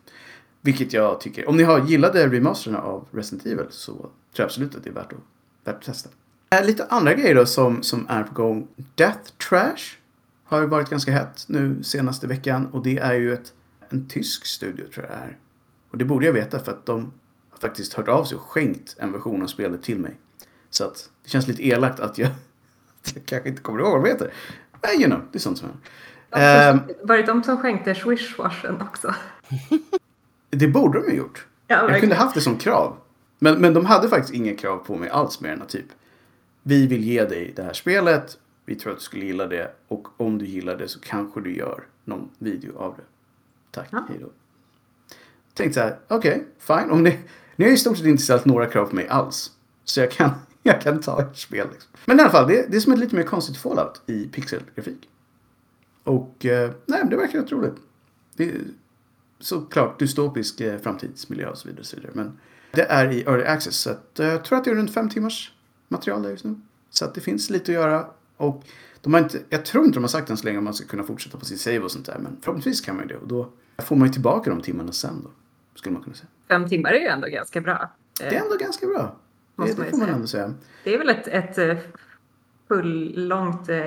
Vilket 0.62 0.94
jag 0.94 1.22
tycker, 1.22 1.50
om 1.50 1.58
ni 1.58 1.64
har 1.64 1.86
gillade 1.86 2.28
remasterna 2.28 2.82
av 2.82 3.08
Resident 3.12 3.46
Evil 3.46 3.66
så 3.70 3.92
tror 3.92 4.10
jag 4.36 4.46
absolut 4.46 4.76
att 4.76 4.84
det 4.84 4.90
är 4.90 4.94
värt 4.94 5.14
att, 5.14 5.20
värt 5.64 5.76
att 5.76 5.82
testa. 5.82 6.10
Äh, 6.50 6.66
lite 6.66 6.86
andra 6.86 7.14
grejer 7.14 7.36
då 7.36 7.46
som, 7.46 7.84
som 7.84 8.06
är 8.10 8.24
på 8.24 8.34
gång. 8.34 8.68
Death 8.96 9.32
Trash 9.50 9.98
har 10.44 10.60
ju 10.62 10.68
varit 10.68 10.90
ganska 10.90 11.12
hett 11.12 11.46
nu 11.48 11.84
senaste 11.84 12.28
veckan 12.28 12.68
och 12.68 12.84
det 12.84 12.98
är 12.98 13.14
ju 13.14 13.34
ett, 13.34 13.54
en 13.90 14.08
tysk 14.08 14.46
studio 14.46 14.86
tror 14.94 15.06
jag 15.06 15.18
det 15.18 15.24
är. 15.24 15.38
Och 15.92 15.98
det 15.98 16.06
borde 16.06 16.26
jag 16.26 16.34
veta 16.34 16.60
för 16.60 16.72
att 16.72 16.86
de 16.86 17.12
har 17.50 17.58
faktiskt 17.60 17.94
hört 17.94 18.08
av 18.08 18.24
sig 18.26 18.36
och 18.38 18.44
skänkt 18.44 18.96
en 19.00 19.12
version 19.12 19.44
av 19.44 19.48
spelet 19.48 19.84
till 19.84 20.00
mig. 20.00 20.16
Så 20.70 20.84
att 20.84 21.10
det 21.24 21.30
känns 21.30 21.48
lite 21.48 21.68
elakt 21.68 22.00
att 22.00 22.18
jag, 22.18 22.30
jag 23.16 23.26
kanske 23.26 23.50
inte 23.50 23.62
kommer 23.62 23.80
ihåg 23.80 23.92
vad 23.92 24.04
de 24.04 24.10
heter. 24.10 24.34
Men 24.82 25.02
you 25.02 25.06
know, 25.10 25.22
det 25.32 25.38
är 25.38 25.40
sånt 25.40 25.58
som 25.58 25.68
händer. 26.32 26.72
Ehm, 26.72 26.80
Var 27.04 27.18
det 27.18 27.24
de 27.24 27.44
som 27.44 27.58
skänkte 27.58 27.96
swishwashen 27.96 28.82
också? 28.82 29.16
det 30.50 30.68
borde 30.68 31.02
de 31.02 31.12
ju 31.12 31.18
gjort. 31.18 31.48
Ja, 31.68 31.92
Jag 31.92 32.00
kunde 32.00 32.16
haft 32.16 32.36
det 32.36 32.42
som 32.42 32.58
krav. 32.58 32.98
Men, 33.40 33.62
men 33.62 33.74
de 33.74 33.86
hade 33.86 34.10
faktiskt 34.10 34.34
inga 34.34 34.56
krav 34.56 34.78
på 34.78 34.96
mig 34.96 35.10
alls 35.10 35.42
mer 35.42 35.50
än 35.50 35.62
att 35.62 35.70
typ 35.70 35.86
Vi 36.64 36.88
vill 36.88 37.04
ge 37.04 37.24
dig 37.26 37.54
det 37.56 37.64
här 37.64 37.74
spelet. 37.74 38.38
Vi 38.66 38.76
tror 38.76 38.92
att 38.94 38.98
du 39.00 39.04
skulle 39.04 39.26
gilla 39.26 39.48
det. 39.48 39.72
Och 39.88 40.08
om 40.18 40.38
du 40.38 40.46
gillar 40.46 40.78
det 40.78 40.88
så 40.88 41.00
kanske 41.00 41.42
du 41.42 41.56
gör 41.56 41.84
någon 42.04 42.30
video 42.38 42.78
av 42.78 42.96
det. 42.98 43.04
Tack, 43.72 43.88
Ja. 43.92 44.06
hej 44.10 44.18
då. 44.22 44.28
Tänkte 45.54 45.74
så 45.74 45.80
här, 45.80 45.98
okej, 46.08 46.46
fine. 46.60 46.92
Om 46.92 47.04
ni, 47.04 47.20
ni 47.56 47.66
har 47.66 47.72
i 47.72 47.78
stort 47.78 47.98
sett 47.98 48.06
inte 48.06 48.24
ställt 48.24 48.46
några 48.46 48.66
krav 48.66 48.86
på 48.86 48.96
mig 48.96 49.08
alls. 49.08 49.52
Så 49.84 50.00
jag 50.00 50.12
kan, 50.12 50.30
jag 50.70 50.82
kan 50.82 51.00
ta 51.00 51.22
ert 51.22 51.38
spel. 51.38 51.68
Liksom. 51.72 51.92
Men 52.06 52.20
i 52.20 52.22
alla 52.22 52.32
fall, 52.32 52.48
det, 52.48 52.72
det 52.72 52.78
är 52.78 52.82
som 52.82 52.94
ett 52.94 53.00
lite 53.00 53.16
mer 53.16 53.24
konstigt 53.24 53.58
Fallout 53.58 54.02
i 54.06 54.28
pixelgrafik. 54.28 55.10
Och 56.04 56.46
eh, 56.46 56.72
nej, 56.86 57.04
det 57.10 57.16
verkar 57.16 57.40
rätt 57.42 57.52
roligt. 57.52 57.76
Det 58.36 58.44
är 58.44 58.62
såklart 59.40 60.00
dystopisk 60.00 60.62
eh, 60.62 60.80
framtidsmiljö 60.80 61.50
och 61.50 61.58
så 61.58 61.68
vidare. 61.68 61.80
och 61.80 61.86
Så 61.86 61.96
vidare. 61.96 62.12
Men 62.16 62.40
det 62.72 62.82
är 62.82 63.12
i 63.12 63.22
early 63.22 63.44
access. 63.44 63.76
Så 63.76 63.90
att, 63.90 64.20
eh, 64.20 64.28
jag 64.28 64.44
tror 64.44 64.58
att 64.58 64.64
det 64.64 64.72
är 64.72 64.76
runt 64.76 64.94
fem 64.94 65.10
timmars 65.10 65.54
material 65.88 66.22
där 66.24 66.30
just 66.30 66.46
nu. 66.46 66.56
Så 66.90 67.06
att 67.06 67.14
det 67.16 67.22
finns 67.22 67.50
lite 67.50 67.72
att 67.72 67.76
göra. 67.76 68.08
Och 68.38 68.64
de 69.02 69.14
har 69.14 69.22
inte, 69.22 69.40
jag 69.50 69.66
tror 69.66 69.86
inte 69.86 69.96
de 69.96 70.04
har 70.04 70.08
sagt 70.10 70.30
än 70.30 70.38
så 70.38 70.46
länge 70.46 70.58
om 70.58 70.64
man 70.64 70.74
ska 70.74 70.88
kunna 70.88 71.04
fortsätta 71.04 71.38
på 71.38 71.46
sin 71.46 71.58
save 71.58 71.80
och 71.80 71.92
sånt 71.92 72.06
där. 72.06 72.18
Men 72.20 72.38
förhoppningsvis 72.42 72.82
kan 72.82 72.96
man 72.96 73.08
ju 73.08 73.14
det. 73.14 73.18
Och 73.18 73.28
då 73.28 73.50
får 73.78 73.96
man 73.96 74.08
ju 74.08 74.14
tillbaka 74.14 74.50
de 74.50 74.62
timmarna 74.62 74.92
sen 74.92 75.22
då. 75.24 75.30
Skulle 75.76 75.94
man 75.94 76.04
kunna 76.04 76.16
säga. 76.16 76.28
Fem 76.48 76.70
timmar 76.70 76.90
är 76.90 77.00
ju 77.00 77.08
ändå 77.08 77.28
ganska 77.28 77.62
bra. 77.62 77.92
Det 78.20 78.26
är 78.26 78.42
ändå 78.42 78.56
ganska 78.56 78.88
bra. 78.88 79.16
Det, 79.56 79.74
det 79.84 79.90
får 79.90 79.98
man 79.98 80.10
ändå 80.10 80.28
säga. 80.28 80.54
Det 80.84 80.94
är 80.94 80.98
väl 80.98 81.10
ett, 81.10 81.28
ett 81.28 81.58
eh, 81.58 81.78
full-långt... 82.68 83.70
eh, 83.70 83.86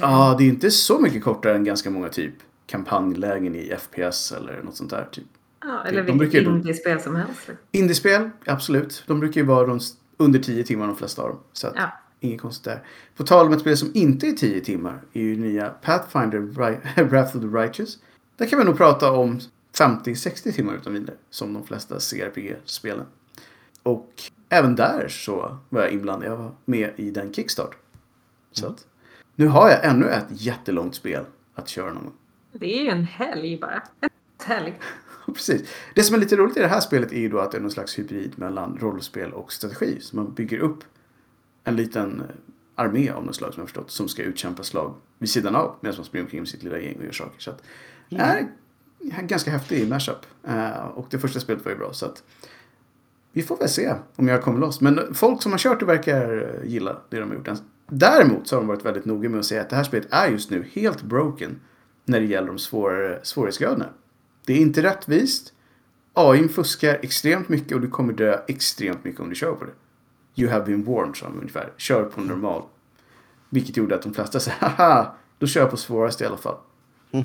Ja, 0.00 0.34
det 0.38 0.44
är 0.44 0.48
inte 0.48 0.70
så 0.70 0.98
mycket 0.98 1.24
kortare 1.24 1.54
än 1.54 1.64
ganska 1.64 1.90
många 1.90 2.08
typ 2.08 2.34
kampanjlägen 2.66 3.54
i 3.54 3.76
FPS 3.78 4.32
eller 4.32 4.62
något 4.62 4.76
sånt 4.76 4.90
där. 4.90 5.08
Typ. 5.12 5.24
Ja, 5.64 5.82
eller 5.86 6.02
de 6.04 6.18
vilket 6.18 6.44
brukar 6.44 6.50
indiespel 6.56 7.00
som 7.00 7.16
helst. 7.16 7.50
Indiespel, 7.72 8.30
absolut. 8.46 9.04
De 9.06 9.20
brukar 9.20 9.40
ju 9.40 9.46
vara 9.46 9.66
runt 9.66 9.82
under 10.16 10.38
10 10.38 10.64
timmar 10.64 10.86
de 10.86 10.96
flesta 10.96 11.22
av 11.22 11.28
dem. 11.28 11.38
Så 11.52 11.66
att, 11.66 11.74
Ja. 11.76 11.92
inget 12.20 12.40
konstigt 12.40 12.64
där. 12.64 12.82
På 13.16 13.24
tal 13.24 13.46
om 13.46 13.52
ett 13.52 13.60
spel 13.60 13.76
som 13.76 13.90
inte 13.94 14.26
är 14.26 14.32
10 14.32 14.60
timmar 14.60 15.02
är 15.12 15.20
ju 15.22 15.36
nya 15.36 15.68
Pathfinder 15.68 16.38
Wrath 17.04 17.36
of 17.36 17.42
the 17.42 17.48
Righteous. 17.48 17.98
Där 18.36 18.46
kan 18.46 18.58
vi 18.58 18.64
nog 18.64 18.76
prata 18.76 19.12
om 19.12 19.40
50-60 19.78 20.52
timmar 20.52 20.74
utan 20.74 20.92
vidare. 20.92 21.16
Som 21.30 21.52
de 21.52 21.66
flesta 21.66 21.94
CRPG-spelen. 21.98 23.06
Och 23.82 24.12
även 24.50 24.76
där 24.76 25.08
så 25.08 25.58
var 25.68 25.80
jag 25.80 25.90
inblandad. 25.90 26.30
Jag 26.30 26.36
var 26.36 26.52
med 26.64 26.90
i 26.96 27.10
den 27.10 27.32
Kickstart. 27.32 27.76
Så 28.52 28.66
att, 28.66 28.86
nu 29.34 29.46
har 29.46 29.70
jag 29.70 29.84
ännu 29.84 30.08
ett 30.08 30.26
jättelångt 30.30 30.94
spel 30.94 31.24
att 31.54 31.68
köra 31.68 31.92
någon 31.92 32.04
gång. 32.04 32.14
Det 32.52 32.78
är 32.78 32.82
ju 32.82 32.88
en 32.88 33.04
helg 33.04 33.58
bara. 33.58 33.82
En 34.00 34.10
helg. 34.44 34.80
Precis. 35.26 35.70
Det 35.94 36.02
som 36.02 36.14
är 36.14 36.20
lite 36.20 36.36
roligt 36.36 36.56
i 36.56 36.60
det 36.60 36.68
här 36.68 36.80
spelet 36.80 37.12
är 37.12 37.20
ju 37.20 37.28
då 37.28 37.38
att 37.38 37.52
det 37.52 37.58
är 37.58 37.62
någon 37.62 37.70
slags 37.70 37.98
hybrid 37.98 38.38
mellan 38.38 38.78
rollspel 38.80 39.32
och 39.32 39.52
strategi. 39.52 39.98
Så 40.00 40.16
man 40.16 40.34
bygger 40.34 40.58
upp 40.58 40.84
en 41.64 41.76
liten 41.76 42.20
eh, 42.20 42.26
armé 42.74 43.10
av 43.10 43.24
något 43.24 43.36
slag 43.36 43.54
som 43.54 43.60
jag 43.60 43.68
förstått 43.68 43.90
som 43.90 44.08
ska 44.08 44.22
utkämpa 44.22 44.62
slag 44.62 44.94
vid 45.18 45.30
sidan 45.30 45.56
av 45.56 45.76
medan 45.80 45.96
man 45.96 46.04
springer 46.04 46.24
omkring 46.24 46.40
med 46.40 46.48
sitt 46.48 46.62
lilla 46.62 46.78
gäng 46.78 46.96
och 46.96 47.04
gör 47.04 47.12
saker. 47.12 47.40
Så 47.40 47.50
att 47.50 47.62
det 48.08 48.16
är 48.16 48.48
en 49.18 49.26
ganska 49.26 49.50
häftig 49.50 49.88
mashup. 49.88 50.26
Eh, 50.48 50.84
och 50.84 51.06
det 51.10 51.18
första 51.18 51.40
spelet 51.40 51.64
var 51.64 51.72
ju 51.72 51.78
bra 51.78 51.92
så 51.92 52.06
att 52.06 52.22
vi 53.32 53.42
får 53.42 53.56
väl 53.56 53.68
se 53.68 53.94
om 54.16 54.28
jag 54.28 54.42
kommer 54.42 54.60
loss. 54.60 54.80
Men 54.80 55.14
folk 55.14 55.42
som 55.42 55.52
har 55.52 55.58
kört 55.58 55.80
det 55.80 55.86
verkar 55.86 56.50
gilla 56.64 56.96
det 57.08 57.20
de 57.20 57.28
har 57.28 57.36
gjort. 57.36 57.48
Däremot 57.88 58.48
så 58.48 58.56
har 58.56 58.60
de 58.60 58.68
varit 58.68 58.84
väldigt 58.84 59.04
noga 59.04 59.28
med 59.28 59.40
att 59.40 59.46
säga 59.46 59.60
att 59.60 59.70
det 59.70 59.76
här 59.76 59.84
spelet 59.84 60.08
är 60.10 60.28
just 60.28 60.50
nu 60.50 60.66
helt 60.72 61.02
broken 61.02 61.60
när 62.04 62.20
det 62.20 62.26
gäller 62.26 62.46
de 62.46 62.58
svårare 62.58 63.20
svårighetsgraderna. 63.22 63.88
Det 64.46 64.52
är 64.52 64.56
inte 64.56 64.82
rättvist. 64.82 65.52
AI 66.14 66.48
fuskar 66.48 66.98
extremt 67.02 67.48
mycket 67.48 67.74
och 67.74 67.80
du 67.80 67.88
kommer 67.88 68.12
dö 68.12 68.40
extremt 68.48 69.04
mycket 69.04 69.20
om 69.20 69.28
du 69.28 69.34
kör 69.34 69.52
på 69.52 69.64
det. 69.64 69.72
You 70.42 70.50
have 70.50 70.64
been 70.64 70.84
warned, 70.84 71.16
sa 71.16 71.26
de 71.26 71.38
ungefär. 71.38 71.72
Kör 71.76 72.04
på 72.04 72.20
normal. 72.20 72.62
Vilket 73.50 73.76
gjorde 73.76 73.94
att 73.94 74.02
de 74.02 74.14
flesta 74.14 74.40
sa 74.40 74.50
haha, 74.58 75.14
då 75.38 75.46
kör 75.46 75.60
jag 75.60 75.70
på 75.70 75.76
svåraste 75.76 76.24
i 76.24 76.26
alla 76.26 76.36
fall. 76.36 76.56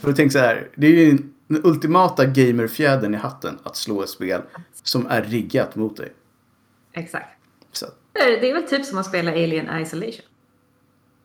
För 0.00 0.08
jag 0.08 0.16
tänkte 0.16 0.30
så 0.30 0.38
här, 0.38 0.68
det 0.74 0.86
är 0.86 0.90
ju 0.90 1.18
den 1.48 1.60
ultimata 1.66 2.24
gamerfjädern 2.26 3.14
i 3.14 3.16
hatten 3.16 3.58
att 3.62 3.76
slå 3.76 4.02
ett 4.02 4.08
spel 4.08 4.42
som 4.72 5.06
är 5.06 5.22
riggat 5.22 5.76
mot 5.76 5.96
dig. 5.96 6.12
Exakt. 6.92 7.28
Så, 7.72 7.86
Det 8.12 8.50
är 8.50 8.54
väl 8.54 8.62
typ 8.68 8.84
som 8.84 8.98
att 8.98 9.06
spela 9.06 9.30
Alien 9.30 9.80
Isolation. 9.82 10.24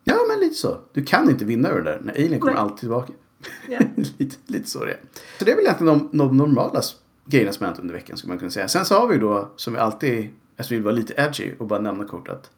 ja, 0.03 0.17
men 0.27 0.39
lite 0.39 0.55
så. 0.55 0.77
Du 0.93 1.03
kan 1.03 1.29
inte 1.29 1.45
vinna 1.45 1.69
över 1.69 1.81
det 1.81 1.91
där. 1.91 1.99
När 2.03 2.13
Alien 2.13 2.39
kommer 2.39 2.53
Nej. 2.53 2.61
alltid 2.61 2.77
tillbaka. 2.79 3.13
Ja. 3.69 3.79
lite, 4.17 4.35
lite 4.45 4.69
så 4.69 4.85
det 4.85 4.91
är. 4.91 4.99
Så 5.39 5.45
det 5.45 5.51
är 5.51 5.55
väl 5.55 5.65
egentligen 5.65 6.09
de, 6.11 6.17
de 6.17 6.37
normala 6.37 6.81
grejerna 7.25 7.53
som 7.53 7.65
hänt 7.65 7.79
under 7.79 7.93
veckan 7.93 8.17
skulle 8.17 8.31
man 8.31 8.39
kunna 8.39 8.51
säga. 8.51 8.67
Sen 8.67 8.85
så 8.85 8.95
har 8.95 9.07
vi 9.07 9.17
då, 9.17 9.51
som 9.55 9.73
vi 9.73 9.79
alltid, 9.79 10.29
jag 10.55 10.69
vill 10.69 10.83
vara 10.83 10.93
lite 10.93 11.13
edgy 11.17 11.51
och 11.59 11.67
bara 11.67 11.79
nämna 11.79 12.05
kort 12.05 12.27
att 12.27 12.49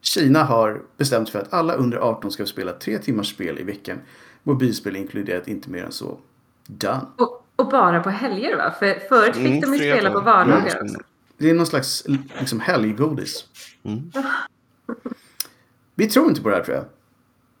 Kina 0.00 0.44
har 0.44 0.82
bestämt 0.96 1.30
för 1.30 1.38
att 1.38 1.52
alla 1.52 1.74
under 1.74 1.98
18 1.98 2.30
ska 2.30 2.46
spela 2.46 2.72
tre 2.72 2.98
timmars 2.98 3.30
spel 3.30 3.58
i 3.58 3.62
veckan. 3.62 3.98
Mobilspel 4.42 4.96
inkluderat 4.96 5.48
inte 5.48 5.70
mer 5.70 5.84
än 5.84 5.92
så. 5.92 6.18
Done. 6.66 7.00
Och, 7.16 7.46
och 7.56 7.68
bara 7.68 8.00
på 8.02 8.10
helger 8.10 8.56
va? 8.56 8.74
För 8.78 9.08
förut 9.08 9.36
fick 9.36 9.46
Mm, 9.46 9.60
de 9.60 9.72
ju 9.72 9.78
fredag. 9.78 9.96
spela 9.96 10.10
på 10.10 10.20
vardagar 10.20 10.56
Mm. 10.80 10.84
också. 10.84 10.98
Det 11.38 11.50
är 11.50 11.54
någon 11.54 11.66
slags 11.66 12.04
liksom 12.40 12.60
helggodis. 12.60 13.44
Mm. 13.82 14.10
Vi 15.94 16.06
tror 16.06 16.28
inte 16.28 16.42
på 16.42 16.48
det 16.48 16.54
här 16.56 16.62
tror 16.62 16.76
jag. 16.76 16.84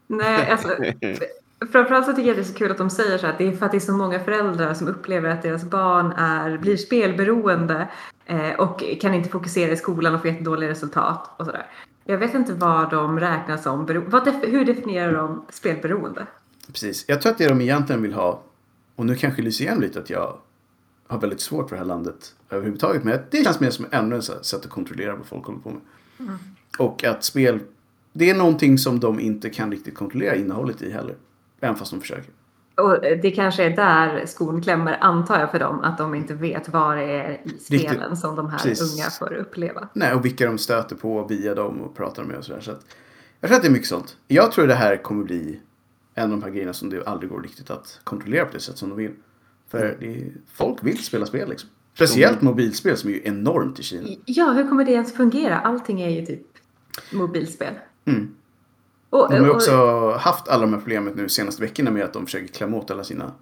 Nej, 0.06 0.50
alltså. 0.50 0.68
Framförallt 1.72 2.06
så 2.06 2.12
tycker 2.12 2.28
jag 2.28 2.30
att 2.30 2.36
det 2.36 2.42
är 2.50 2.52
så 2.52 2.58
kul 2.58 2.70
att 2.70 2.78
de 2.78 2.90
säger 2.90 3.18
så 3.18 3.26
här 3.26 3.32
att 3.32 3.38
det 3.38 3.48
är 3.48 3.52
för 3.56 3.66
att 3.66 3.72
det 3.72 3.78
är 3.78 3.80
så 3.80 3.92
många 3.92 4.20
föräldrar 4.20 4.74
som 4.74 4.88
upplever 4.88 5.30
att 5.30 5.42
deras 5.42 5.64
barn 5.64 6.12
är, 6.12 6.58
blir 6.58 6.76
spelberoende 6.76 7.88
eh, 8.26 8.52
och 8.58 8.84
kan 9.00 9.14
inte 9.14 9.28
fokusera 9.28 9.70
i 9.72 9.76
skolan 9.76 10.14
och 10.14 10.20
får 10.20 10.30
jättedåliga 10.30 10.70
resultat 10.70 11.30
och 11.36 11.46
sådär. 11.46 11.66
Jag 12.04 12.18
vet 12.18 12.34
inte 12.34 12.52
vad 12.52 12.90
de 12.90 13.20
räknar 13.20 13.56
som 13.56 13.86
vad 13.86 14.26
def- 14.26 14.46
Hur 14.50 14.64
definierar 14.64 15.12
de 15.12 15.44
spelberoende? 15.50 16.26
Precis. 16.66 17.04
Jag 17.08 17.22
tror 17.22 17.32
att 17.32 17.38
det 17.38 17.48
de 17.48 17.60
egentligen 17.60 18.02
vill 18.02 18.12
ha, 18.12 18.42
och 18.96 19.06
nu 19.06 19.14
kanske 19.14 19.42
lyser 19.42 19.64
igenom 19.64 19.82
lite 19.82 19.98
att 19.98 20.10
jag 20.10 20.38
har 21.06 21.20
väldigt 21.20 21.40
svårt 21.40 21.68
för 21.68 21.76
det 21.76 21.80
här 21.80 21.86
landet 21.86 22.34
överhuvudtaget, 22.50 23.04
men 23.04 23.18
det 23.30 23.44
känns 23.44 23.60
mer 23.60 23.70
som 23.70 23.86
ännu 23.90 24.16
ett 24.16 24.24
sätt 24.24 24.64
att 24.64 24.70
kontrollera 24.70 25.16
vad 25.16 25.26
folk 25.26 25.46
håller 25.46 25.58
på 25.58 25.70
med. 25.70 25.80
Och 26.78 27.04
att 27.04 27.24
spel, 27.24 27.60
det 28.12 28.30
är 28.30 28.34
någonting 28.34 28.78
som 28.78 29.00
de 29.00 29.20
inte 29.20 29.50
kan 29.50 29.70
riktigt 29.70 29.94
kontrollera 29.94 30.34
innehållet 30.34 30.82
i 30.82 30.90
heller. 30.90 31.16
Även 31.60 31.76
fast 31.76 31.90
de 31.90 32.00
försöker. 32.00 32.30
Och 32.76 33.04
eh, 33.04 33.18
det 33.22 33.30
kanske 33.30 33.64
är 33.64 33.70
där 33.70 34.26
skon 34.26 34.62
klämmer 34.62 34.98
antar 35.00 35.40
jag 35.40 35.50
för 35.50 35.58
dem 35.58 35.80
att 35.80 35.98
de 35.98 36.14
inte 36.14 36.34
vet 36.34 36.68
vad 36.68 36.96
det 36.96 37.04
är 37.04 37.40
i 37.44 37.58
spelen 37.58 38.16
som 38.16 38.36
de 38.36 38.50
här 38.50 38.58
Precis. 38.58 38.94
unga 38.94 39.10
får 39.10 39.32
uppleva. 39.34 39.88
Nej, 39.92 40.14
och 40.14 40.24
vilka 40.24 40.46
de 40.46 40.58
stöter 40.58 40.96
på 40.96 41.26
via 41.26 41.54
dem 41.54 41.80
och 41.80 41.96
pratar 41.96 42.24
med 42.24 42.36
och 42.36 42.44
sådär. 42.44 42.60
Så 42.60 42.70
att, 42.70 42.86
jag 43.40 43.48
tror 43.48 43.56
att 43.56 43.62
det 43.62 43.68
är 43.68 43.72
mycket 43.72 43.88
sånt. 43.88 44.16
Jag 44.28 44.52
tror 44.52 44.66
det 44.66 44.74
här 44.74 44.96
kommer 44.96 45.24
bli 45.24 45.60
en 46.14 46.24
av 46.24 46.30
de 46.30 46.42
här 46.42 46.50
grejerna 46.50 46.72
som 46.72 46.90
det 46.90 47.06
aldrig 47.06 47.30
går 47.30 47.42
riktigt 47.42 47.70
att 47.70 48.00
kontrollera 48.04 48.44
på 48.44 48.52
det 48.52 48.60
sätt 48.60 48.78
som 48.78 48.88
de 48.88 48.98
vill. 48.98 49.12
För 49.68 49.96
det 50.00 50.06
är, 50.06 50.32
folk 50.52 50.78
vill 50.84 51.04
spela 51.04 51.26
spel 51.26 51.48
liksom. 51.48 51.70
Speciellt 51.94 52.42
mobilspel 52.42 52.96
som 52.96 53.10
är 53.10 53.14
ju 53.14 53.20
enormt 53.24 53.78
i 53.80 53.82
Kina. 53.82 54.08
Ja, 54.24 54.52
hur 54.52 54.68
kommer 54.68 54.84
det 54.84 54.92
ens 54.92 55.12
fungera? 55.12 55.58
Allting 55.58 56.00
är 56.00 56.08
ju 56.10 56.26
typ 56.26 56.42
mobilspel. 57.12 57.74
Mm. 58.04 58.34
Och, 59.10 59.28
De 59.30 59.34
har 59.34 59.44
ju 59.44 59.50
och- 59.50 59.56
också 59.56 60.10
haft 60.10 60.48
alla 60.48 60.62
de 60.62 60.72
här 60.72 60.80
problemen 60.80 61.12
nu 61.16 61.28
senaste 61.28 61.62
veckorna 61.62 61.90
med 61.90 62.04
att 62.04 62.12
de 62.12 62.24
försöker 62.26 62.46
klämma 62.48 62.76
åt 62.76 62.90
alla 62.90 63.04
sina 63.04 63.32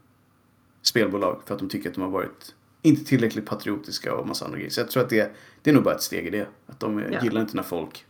spelbolag 0.83 1.43
för 1.47 1.55
att 1.55 1.61
de 1.61 1.69
tycker 1.69 1.89
att 1.89 1.95
de 1.95 2.01
har 2.01 2.11
varit 2.11 2.55
inte 2.83 3.05
tillräckligt 3.05 3.47
patriotiska 3.47 4.15
och 4.15 4.27
massa 4.29 4.45
andra 4.45 4.59
grejer. 4.59 4.71
Så 4.71 4.81
jag 4.81 4.91
tror 4.91 5.03
att 5.03 5.09
det, 5.11 5.33
det 5.63 5.71
är 5.71 5.75
nog 5.75 5.85
bara 5.85 5.95
ett 5.95 6.03
steg 6.03 6.27
i 6.27 6.31
det. 6.31 6.47
Att 6.67 6.81
de 6.81 6.99
Ja. 7.13 7.23
gillar 7.23 7.41
inte 7.41 7.57
när 7.57 7.63
folk 7.63 8.07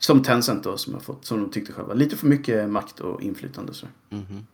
som 0.00 0.22
Tencent 0.22 0.64
då, 0.64 0.76
som 0.76 0.94
har 0.94 1.00
fått, 1.00 1.24
som 1.24 1.40
de 1.40 1.50
tyckte 1.50 1.72
själva, 1.72 1.94
lite 1.94 2.16
för 2.16 2.26
mycket 2.26 2.68
makt 2.70 3.00
och 3.00 3.22
inflytande. 3.22 3.74
Så. 3.74 3.86
Mhm. 4.08 4.46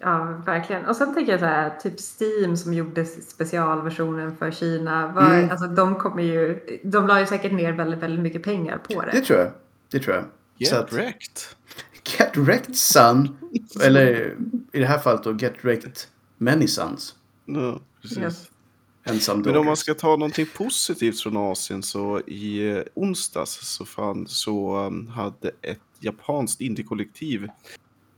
Ja, 0.00 0.42
verkligen. 0.46 0.84
Och 0.86 0.96
sen 0.96 1.14
tänker 1.14 1.32
jag 1.32 1.40
så 1.40 1.46
här, 1.46 1.70
typ 1.82 1.94
Steam 2.20 2.56
som 2.56 2.74
gjorde 2.74 3.04
specialversionen 3.04 4.36
för 4.36 4.50
Kina. 4.50 5.06
Var, 5.12 5.22
Mm. 5.34 5.50
alltså, 5.50 5.66
de 5.66 5.94
kommer 5.94 6.22
ju, 6.22 6.60
de 6.84 7.06
la 7.06 7.20
ju 7.20 7.26
säkert 7.26 7.52
ner 7.52 7.72
väldigt, 7.72 8.00
väldigt 8.00 8.20
mycket 8.20 8.42
pengar 8.42 8.78
på 8.78 9.00
Det 9.02 9.10
det. 9.12 9.20
tror 9.20 9.38
jag. 9.38 9.50
Det 9.90 9.98
tror 9.98 10.14
jag. 10.16 10.24
Så 10.24 10.28
Get 10.58 10.72
att, 10.84 10.92
wrecked. 10.92 11.38
get 12.18 12.36
wrecked 12.36 12.76
son. 12.76 13.36
Eller 13.84 14.36
i 14.72 14.78
det 14.80 14.86
här 14.86 14.98
fallet 14.98 15.22
då 15.24 15.32
Get 15.32 15.54
Wrecked 15.64 15.92
Many 16.38 16.66
Sons. 16.68 17.14
Ja, 17.44 17.80
precis. 18.02 18.18
Yes. 18.18 18.50
Ensam 19.04 19.40
Men 19.40 19.56
om 19.56 19.66
man 19.66 19.76
ska 19.76 19.94
ta 19.94 20.08
någonting 20.08 20.46
positivt 20.56 21.20
från 21.20 21.36
Asien 21.36 21.82
så 21.82 22.20
i 22.20 22.70
eh, 22.70 22.82
onsdags 22.94 23.58
så, 23.60 23.84
fann, 23.84 24.26
så 24.26 24.76
um, 24.86 25.08
hade 25.08 25.50
ett 25.62 25.80
japanskt 26.00 26.60
indiekollektiv 26.60 27.48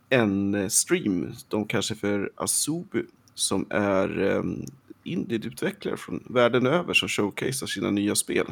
en 0.09 0.55
eh, 0.55 0.69
stream, 0.69 1.33
de 1.49 1.67
kanske 1.67 1.95
för 1.95 2.33
Asobu, 2.37 3.07
som 3.35 3.67
är 3.71 4.23
um, 4.23 4.65
indieutvecklare 5.03 5.97
från 5.97 6.25
världen 6.27 6.67
över 6.67 6.95
som 6.95 7.09
showcasear 7.09 7.67
sina 7.67 7.91
nya 7.91 8.15
spel. 8.15 8.47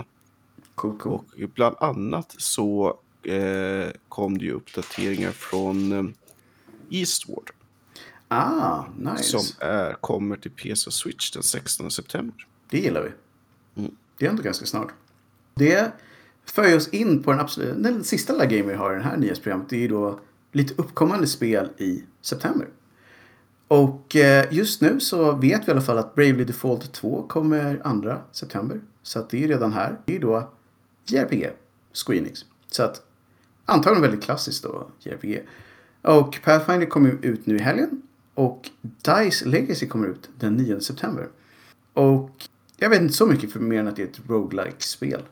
Cool, 0.75 0.99
cool. 0.99 1.21
Och 1.33 1.51
bland 1.55 1.77
annat 1.81 2.35
så 2.39 2.99
eh, 3.23 3.89
kom 4.09 4.39
det 4.39 4.45
ju 4.45 4.53
uppdateringar 4.53 5.31
från 5.31 5.93
um, 5.93 6.15
Eastward 6.91 7.51
Ah, 8.33 8.85
nice. 8.99 9.23
som 9.23 9.69
är, 9.69 9.93
kommer 9.93 10.37
till 10.37 10.51
PC 10.51 10.87
och 10.87 10.93
Switch 10.93 11.31
den 11.31 11.43
16 11.43 11.91
september. 11.91 12.47
Det 12.71 12.79
gillar 12.79 13.03
vi. 13.03 13.11
Mm. 13.83 13.97
Det 14.19 14.27
är 14.27 14.31
ändå 14.31 14.43
ganska 14.43 14.67
snart. 14.67 14.93
Det 15.55 15.93
för 16.45 16.77
oss 16.77 16.89
in 16.89 17.23
på 17.23 17.31
den 17.31 17.41
absolut, 17.41 17.83
den 17.83 18.05
sista 18.05 18.33
lilla 18.33 18.47
game 18.47 18.63
vi 18.63 18.75
har 18.75 18.93
i 18.93 18.97
det 18.97 19.03
här 19.03 19.17
nyhetsprogrammet. 19.17 19.69
Det 19.69 19.85
är 19.85 19.89
då 19.89 20.21
lite 20.53 20.75
uppkommande 20.77 21.27
spel 21.27 21.69
i 21.79 22.05
september. 22.21 22.69
Och 23.69 24.17
eh, 24.17 24.47
just 24.51 24.81
nu 24.81 25.01
så 25.01 25.33
vet 25.33 25.63
vi 25.63 25.69
i 25.69 25.71
alla 25.71 25.81
fall 25.81 25.99
att 25.99 26.15
Bravely 26.15 26.45
Default 26.45 26.93
2 26.93 27.23
kommer 27.29 28.03
2 28.03 28.15
september. 28.33 28.81
Så 29.03 29.19
att 29.19 29.31
det 29.31 29.45
är 29.45 29.49
redan 29.49 29.73
här. 29.73 30.01
Det 30.05 30.17
är 30.17 30.21
då 30.21 30.51
JRPG, 31.07 31.51
Squeenix. 31.93 32.45
Så 32.69 32.83
att 32.83 33.03
antagligen 33.65 34.03
väldigt 34.03 34.23
klassiskt 34.23 34.63
då, 34.63 34.89
JRPG. 34.99 35.43
Och 36.03 36.39
Pathfinder 36.45 36.87
kommer 36.87 37.19
ut 37.23 37.47
nu 37.47 37.57
i 37.57 37.59
helgen. 37.59 38.02
Och 38.35 38.71
Dice 38.83 39.45
Legacy 39.49 39.87
kommer 39.89 40.09
ut 40.09 40.31
den 40.39 40.57
9 40.57 40.81
september. 40.81 41.29
Och 41.93 42.31
jag 42.77 42.91
vet 42.91 43.03
inte 43.03 43.15
så 43.15 43.27
mycket 43.27 43.53
för 43.53 43.61
mer 43.61 43.81
än 43.81 43.89
att 43.89 43.97
det 43.97 44.03
är 44.03 44.07
ett 44.07 44.21
roguelike 44.29 44.81
spel 44.83 45.23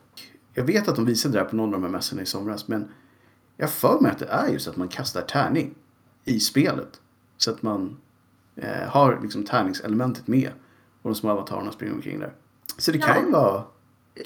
Jag 0.53 0.63
vet 0.63 0.87
att 0.87 0.95
de 0.95 1.05
visade 1.05 1.33
det 1.33 1.39
här 1.43 1.49
på 1.49 1.55
någon 1.55 1.65
av 1.67 1.81
de 1.81 1.83
här 1.83 1.91
mässorna 1.91 2.21
i 2.21 2.25
somras. 2.25 2.67
Men 2.67 2.87
jag 3.57 3.69
för 3.69 3.99
mig 3.99 4.11
att 4.11 4.19
det 4.19 4.25
är 4.27 4.47
just 4.47 4.67
att 4.67 4.77
man 4.77 4.87
kastar 4.87 5.21
tärning 5.21 5.75
i 6.25 6.39
spelet. 6.39 7.01
Så 7.37 7.51
att 7.51 7.61
man 7.61 7.97
eh, 8.55 8.87
har 8.89 9.19
liksom 9.21 9.43
tärningselementet 9.43 10.27
med. 10.27 10.49
Och 11.01 11.09
de 11.09 11.15
små 11.15 11.29
avatarerna 11.29 11.71
springer 11.71 11.93
omkring 11.93 12.19
där. 12.19 12.33
Så 12.77 12.91
det 12.91 12.97
kan 12.97 13.15
ju 13.15 13.31
Ja. 13.31 13.39
vara, 13.39 13.53
kan 13.53 13.61
ju 13.61 13.67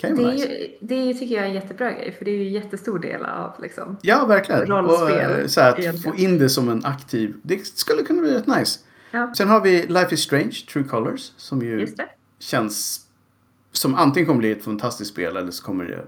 Det, 0.02 0.08
är 0.08 0.34
ju, 0.34 0.68
det 0.80 1.14
tycker 1.14 1.36
jag 1.36 1.44
är 1.44 1.48
en 1.48 1.54
jättebra 1.54 1.92
grej, 1.92 2.16
för 2.18 2.26
det 2.26 2.32
är 2.32 2.36
ju 2.36 2.48
en 2.48 2.54
jättestor 2.54 3.00
del 3.00 3.26
av 3.26 3.52
liksom. 3.62 3.98
Ja, 4.02 4.26
verkligen. 4.26 4.66
Rollspel, 4.66 5.32
och, 5.32 5.38
eh, 5.40 5.48
så 5.48 5.62
här, 5.62 5.72
att 5.72 5.80
egentligen. 5.80 6.14
få 6.14 6.20
in 6.22 6.38
det 6.40 6.50
som 6.50 6.70
en 6.70 6.86
aktiv... 6.86 7.34
Det 7.42 7.66
skulle 7.68 8.04
kunna 8.04 8.22
bli 8.22 8.32
rätt 8.32 8.48
nice. 8.48 8.80
Ja, 9.12 9.34
Sen 9.38 9.48
har 9.50 9.62
vi 9.62 9.86
Life 9.88 10.14
is 10.14 10.20
Strange, 10.22 10.52
True 10.74 10.84
Colors. 10.84 11.32
Som 11.38 11.62
ju 11.62 11.88
känns 12.40 13.02
som 13.72 13.96
antingen 13.96 14.28
kommer 14.28 14.40
bli 14.40 14.52
ett 14.52 14.64
fantastiskt 14.64 15.12
spel 15.12 15.38
eller 15.38 15.52
så 15.52 15.64
kommer 15.66 15.86
det 15.86 16.06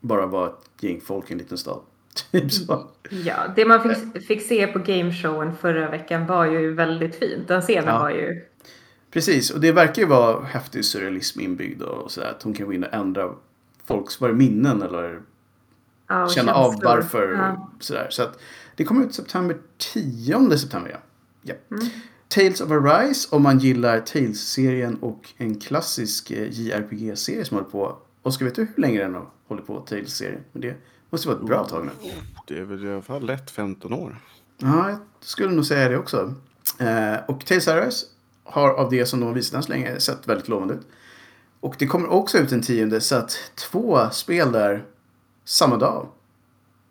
bara 0.00 0.26
vara 0.26 0.48
ett 0.48 0.82
gäng 0.82 1.00
folk 1.00 1.30
i 1.30 1.32
en 1.32 1.38
liten 1.38 1.58
stad. 1.58 1.80
Typ 2.32 2.52
så. 2.52 2.86
Ja, 3.10 3.34
det 3.56 3.64
man 3.64 3.82
fick, 3.94 4.26
fick 4.26 4.42
se 4.42 4.66
på 4.66 4.78
gameshowen 4.78 5.56
förra 5.60 5.90
veckan 5.90 6.26
var 6.26 6.44
ju 6.46 6.74
väldigt 6.74 7.14
fint. 7.18 7.48
Den 7.48 7.62
scenen 7.62 7.84
Ja. 7.94 7.98
var 7.98 8.10
ju... 8.10 8.44
Precis, 9.10 9.50
och 9.50 9.60
det 9.60 9.72
verkar 9.72 10.02
ju 10.02 10.08
vara 10.08 10.44
häftig 10.44 10.84
surrealism 10.84 11.40
inbyggd 11.40 11.82
och 11.82 12.10
sådär. 12.10 12.30
Att 12.30 12.42
hon 12.42 12.54
kan 12.54 12.66
gå 12.66 12.72
in 12.72 12.84
och 12.84 12.94
ändra 12.94 13.34
folks 13.84 14.20
var 14.20 14.32
minnen 14.32 14.82
eller 14.82 15.20
Ja, 16.08 16.28
känna 16.28 16.54
av 16.54 16.74
varför. 16.82 17.32
Ja. 17.32 17.70
Sådär. 17.80 18.06
Så 18.10 18.22
att 18.22 18.38
det 18.76 18.84
kommer 18.84 19.06
ut 19.06 19.14
september 19.14 19.56
10 19.78 20.58
september. 20.58 20.90
Ja. 20.90 20.98
ja. 21.42 21.76
Mm. 21.76 21.88
Tales 22.28 22.60
of 22.60 22.70
Arise 22.70 23.28
om 23.36 23.42
man 23.42 23.58
gillar 23.58 24.00
Tales-serien 24.00 24.98
och 25.00 25.32
en 25.36 25.60
klassisk 25.60 26.30
eh, 26.30 26.48
JRPG-serie 26.50 27.44
som 27.44 27.56
håller 27.56 27.70
på. 27.70 27.98
Oskar, 28.22 28.44
vet 28.44 28.54
du 28.54 28.62
hur 28.74 28.82
länge 28.82 28.98
den 28.98 29.14
har 29.14 29.30
hållit 29.48 29.66
på, 29.66 29.80
Tales-serien? 29.80 30.40
Men 30.52 30.62
det 30.62 30.76
måste 31.10 31.28
vara 31.28 31.38
ett 31.38 31.46
bra 31.46 31.64
tag 31.64 31.84
nu. 31.84 32.10
Det 32.46 32.58
är 32.58 32.64
väl 32.64 32.84
i 32.84 32.92
alla 32.92 33.02
fall 33.02 33.26
lätt 33.26 33.50
15 33.50 33.92
år. 33.92 34.20
Ja, 34.56 34.90
jag 34.90 34.98
skulle 35.20 35.50
nog 35.50 35.66
säga 35.66 35.88
det 35.88 35.98
också. 35.98 36.34
Eh, 36.78 37.14
och 37.28 37.46
Tales 37.46 37.68
of 37.68 37.74
Arise 37.74 38.06
har 38.48 38.70
av 38.70 38.90
det 38.90 39.06
som 39.06 39.20
de 39.20 39.26
har 39.26 39.34
visat 39.34 39.54
än 39.54 39.62
så 39.62 39.68
länge 39.72 40.00
sett 40.00 40.28
väldigt 40.28 40.48
lovande 40.48 40.74
ut. 40.74 40.86
Och 41.60 41.74
det 41.78 41.86
kommer 41.86 42.08
också 42.12 42.38
ut 42.38 42.52
en 42.52 42.62
tionde 42.62 43.00
så 43.00 43.14
att 43.16 43.36
två 43.54 44.10
spel 44.10 44.52
där 44.52 44.84
samma 45.44 45.76
dag. 45.76 46.08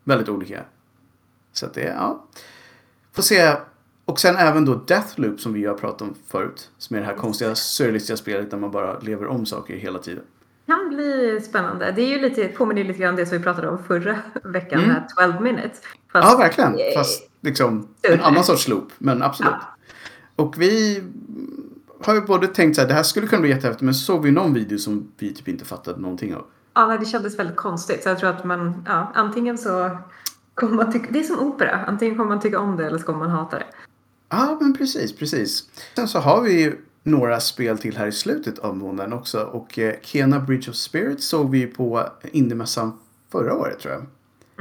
Väldigt 0.03 0.29
olika. 0.29 0.63
Så 1.53 1.65
att 1.65 1.73
det, 1.73 1.81
ja. 1.97 2.25
Får 3.13 3.23
se. 3.23 3.53
Och 4.05 4.19
sen 4.19 4.35
även 4.35 4.65
då 4.65 4.75
Deathloop 4.75 5.39
som 5.39 5.53
vi 5.53 5.65
har 5.65 5.73
pratat 5.73 6.01
om 6.01 6.15
förut. 6.27 6.69
Som 6.77 6.95
är 6.95 6.99
det 6.99 7.05
här 7.05 7.13
konstiga 7.15 7.55
surrealistiska 7.55 8.17
spelet 8.17 8.51
där 8.51 8.57
man 8.57 8.71
bara 8.71 8.99
lever 8.99 9.27
om 9.27 9.45
saker 9.45 9.75
hela 9.75 9.99
tiden. 9.99 10.23
kan 10.65 10.89
bli 10.89 11.41
spännande. 11.41 11.91
Det 11.91 12.01
är 12.01 12.07
ju 12.07 12.19
lite, 12.19 12.47
påminner 12.47 12.83
lite 12.83 12.99
grann 12.99 13.09
om 13.09 13.15
det 13.15 13.25
som 13.25 13.37
vi 13.37 13.43
pratade 13.43 13.69
om 13.69 13.83
förra 13.83 14.17
veckan, 14.43 14.79
Mm. 14.79 14.89
med 14.93 15.09
12 15.17 15.41
minutes. 15.41 15.81
Fast, 16.11 16.31
Ja, 16.31 16.37
verkligen. 16.37 16.77
Fast 16.95 17.29
liksom 17.41 17.87
en 18.01 18.21
annan 18.21 18.43
sorts 18.43 18.67
loop. 18.67 18.91
Men 18.97 19.23
absolut. 19.23 19.51
Ja. 19.61 19.76
Och 20.37 20.61
vi 20.61 21.03
har 22.01 22.15
ju 22.15 22.21
både 22.21 22.47
tänkt 22.47 22.75
så 22.75 22.81
här, 22.81 22.87
det 22.87 22.93
här 22.93 23.03
skulle 23.03 23.27
kunna 23.27 23.41
bli 23.41 23.49
jättehäftigt. 23.49 23.81
Men 23.81 23.93
så 23.93 24.05
såg 24.05 24.23
vi 24.23 24.31
någon 24.31 24.53
video 24.53 24.77
som 24.77 25.11
vi 25.17 25.33
typ 25.33 25.47
inte 25.47 25.65
fattade 25.65 26.01
någonting 26.01 26.35
av. 26.35 26.45
Ja, 26.73 26.97
det 26.99 27.05
kändes 27.05 27.39
väldigt 27.39 27.55
konstigt. 27.55 28.03
Så 28.03 28.09
jag 28.09 28.19
tror 28.19 28.29
att 28.29 28.43
man, 28.43 28.83
ja, 28.85 29.11
antingen 29.15 29.57
så 29.57 29.97
kommer 30.53 30.75
man 30.75 30.91
tycka, 30.91 31.07
det 31.11 31.19
är 31.19 31.23
som 31.23 31.39
opera. 31.39 31.85
Antingen 31.87 32.15
kommer 32.17 32.29
man 32.29 32.39
tycka 32.39 32.59
om 32.59 32.77
det 32.77 32.85
eller 32.87 32.97
så 32.97 33.05
kommer 33.05 33.19
man 33.19 33.29
hata 33.29 33.59
det. 33.59 33.65
Ja, 34.29 34.57
men 34.61 34.73
precis, 34.77 35.15
precis. 35.15 35.69
Sen 35.95 36.07
så 36.07 36.19
har 36.19 36.41
vi 36.41 36.61
ju 36.61 36.77
några 37.03 37.39
spel 37.39 37.77
till 37.77 37.97
här 37.97 38.07
i 38.07 38.11
slutet 38.11 38.59
av 38.59 38.77
månaden 38.77 39.13
också. 39.13 39.43
Och 39.43 39.79
eh, 39.79 39.95
Kena 40.01 40.39
Bridge 40.39 40.69
of 40.69 40.75
Spirits 40.75 41.27
såg 41.27 41.51
vi 41.51 41.67
på 41.67 42.09
Indiemässan 42.31 42.99
förra 43.31 43.53
året 43.53 43.79
tror 43.79 43.93
jag. 43.93 44.05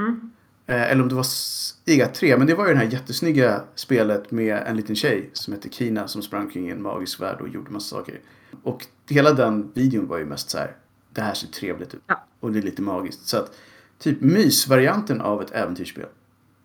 Mm. 0.05 0.31
Eh, 0.67 0.91
eller 0.91 1.01
om 1.03 1.09
det 1.09 1.15
var 1.15 1.25
IGA 1.85 2.07
3. 2.07 2.37
Men 2.37 2.47
det 2.47 2.55
var 2.55 2.67
ju 2.67 2.73
det 2.73 2.79
här 2.79 2.91
jättesnygga 2.91 3.63
spelet 3.75 4.31
med 4.31 4.63
en 4.65 4.77
liten 4.77 4.95
tjej 4.95 5.29
som 5.33 5.53
hette 5.53 5.69
Kina 5.69 6.07
som 6.07 6.21
sprang 6.21 6.49
kring 6.49 6.67
i 6.67 6.71
en 6.71 6.81
magisk 6.81 7.19
värld 7.21 7.41
och 7.41 7.49
gjorde 7.49 7.71
massa 7.71 7.95
saker. 7.95 8.19
Och 8.63 8.85
hela 9.09 9.33
den 9.33 9.71
videon 9.73 10.07
var 10.07 10.17
ju 10.17 10.25
mest 10.25 10.49
så 10.49 10.57
här. 10.57 10.75
Det 11.13 11.21
här 11.21 11.33
ser 11.33 11.47
trevligt 11.47 11.93
ut. 11.93 12.01
Ja. 12.07 12.23
Och 12.39 12.51
det 12.51 12.59
är 12.59 12.63
lite 12.63 12.81
magiskt. 12.81 13.27
Så 13.27 13.37
att 13.37 13.57
typ 13.99 14.21
mysvarianten 14.21 15.21
av 15.21 15.41
ett 15.41 15.51
äventyrsspel. 15.51 16.05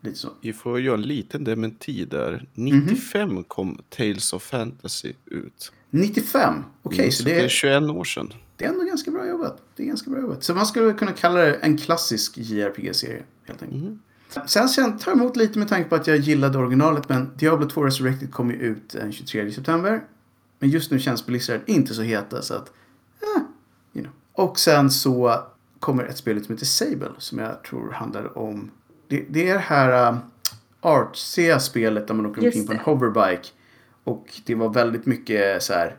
Lite 0.01 0.17
så. 0.17 0.29
Vi 0.41 0.53
får 0.53 0.79
göra 0.81 0.95
en 0.95 1.01
liten 1.01 1.43
dementi 1.43 2.05
där. 2.05 2.45
Mhm. 2.53 2.79
95 2.79 3.43
kom 3.43 3.81
Tales 3.89 4.33
of 4.33 4.43
Fantasy 4.43 5.13
ut. 5.25 5.71
95. 5.89 6.53
Okej, 6.81 6.99
Mm, 6.99 7.11
så 7.11 7.23
det 7.23 7.39
är 7.39 7.47
21 7.47 7.83
år 7.83 8.03
sedan. 8.03 8.33
Det 8.57 8.65
är 8.65 8.69
ändå 8.69 8.83
ganska 8.83 9.11
bra 9.11 9.27
jobbat. 9.27 9.61
Det 9.75 9.83
är 9.83 9.87
ganska 9.87 10.09
bra 10.09 10.21
jobbat. 10.21 10.43
Så 10.43 10.55
man 10.55 10.65
skulle 10.65 10.93
kunna 10.93 11.11
kalla 11.11 11.39
det 11.39 11.53
en 11.53 11.77
klassisk 11.77 12.37
JRPG-serie. 12.37 13.23
Helt 13.45 13.63
enkelt. 13.63 13.83
Mm. 13.83 13.99
Sen 14.45 14.67
jag 14.77 14.99
tar 14.99 15.11
jag 15.11 15.19
emot 15.19 15.35
lite 15.35 15.59
med 15.59 15.67
tanke 15.67 15.89
på 15.89 15.95
att 15.95 16.07
jag 16.07 16.17
gillade 16.17 16.57
originalet. 16.57 17.09
Men 17.09 17.31
Diablo 17.37 17.69
2 17.69 17.83
Resurrected 17.83 18.31
kommer 18.31 18.53
ju 18.53 18.59
ut 18.59 18.89
den 18.89 19.11
23 19.11 19.51
september. 19.51 20.03
Men 20.59 20.69
just 20.69 20.91
nu 20.91 20.99
känns 20.99 21.25
Blizzard 21.25 21.61
inte 21.65 21.93
så 21.93 22.01
heta 22.01 22.41
så 22.41 22.53
att... 22.53 22.71
Eh, 23.21 23.41
you 23.93 24.05
know. 24.05 24.15
Och 24.33 24.59
sen 24.59 24.91
så 24.91 25.43
kommer 25.79 26.03
ett 26.03 26.17
spel 26.17 26.45
som 26.45 26.55
heter 26.55 26.65
Sable. 26.65 27.11
Som 27.17 27.39
jag 27.39 27.63
tror 27.63 27.91
handlar 27.91 28.37
om... 28.37 28.71
Det, 29.07 29.25
det 29.29 29.49
är 29.49 29.53
det 29.53 29.59
här 29.59 30.11
uh, 30.11 30.19
artsiga 30.81 31.59
spelet 31.59 32.07
där 32.07 32.13
man 32.13 32.25
åker 32.25 32.45
omkring 32.45 32.67
på 32.67 32.73
en 32.73 32.79
hoverbike. 32.79 33.49
Och 34.03 34.41
det 34.45 34.55
var 34.55 34.73
väldigt 34.73 35.05
mycket 35.05 35.63
så 35.63 35.73
här 35.73 35.97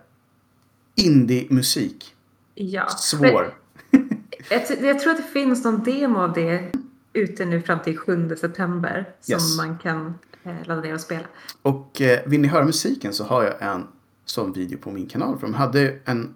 indie-musik. 0.94 2.13
Ja. 2.54 2.88
Svår. 2.88 3.54
Men 3.90 4.08
jag, 4.50 4.82
jag 4.82 5.00
tror 5.00 5.10
att 5.12 5.16
det 5.18 5.32
finns 5.32 5.64
någon 5.64 5.84
demo 5.84 6.18
av 6.18 6.32
det 6.32 6.72
ute 7.12 7.44
nu 7.44 7.62
fram 7.62 7.78
till 7.82 7.98
7 7.98 8.36
september. 8.40 9.08
Som 9.20 9.32
Yes. 9.32 9.56
man 9.56 9.78
kan 9.78 10.14
eh, 10.44 10.54
ladda 10.64 10.80
ner 10.80 10.94
och 10.94 11.00
spela. 11.00 11.26
Och 11.62 12.00
eh, 12.00 12.20
vill 12.26 12.40
ni 12.40 12.48
höra 12.48 12.64
musiken 12.64 13.12
så 13.12 13.24
har 13.24 13.44
jag 13.44 13.62
en 13.62 13.86
sån 14.24 14.52
video 14.52 14.78
på 14.78 14.90
min 14.90 15.06
kanal. 15.06 15.38
För 15.38 15.46
de 15.46 15.54
hade 15.54 15.98
en 16.04 16.34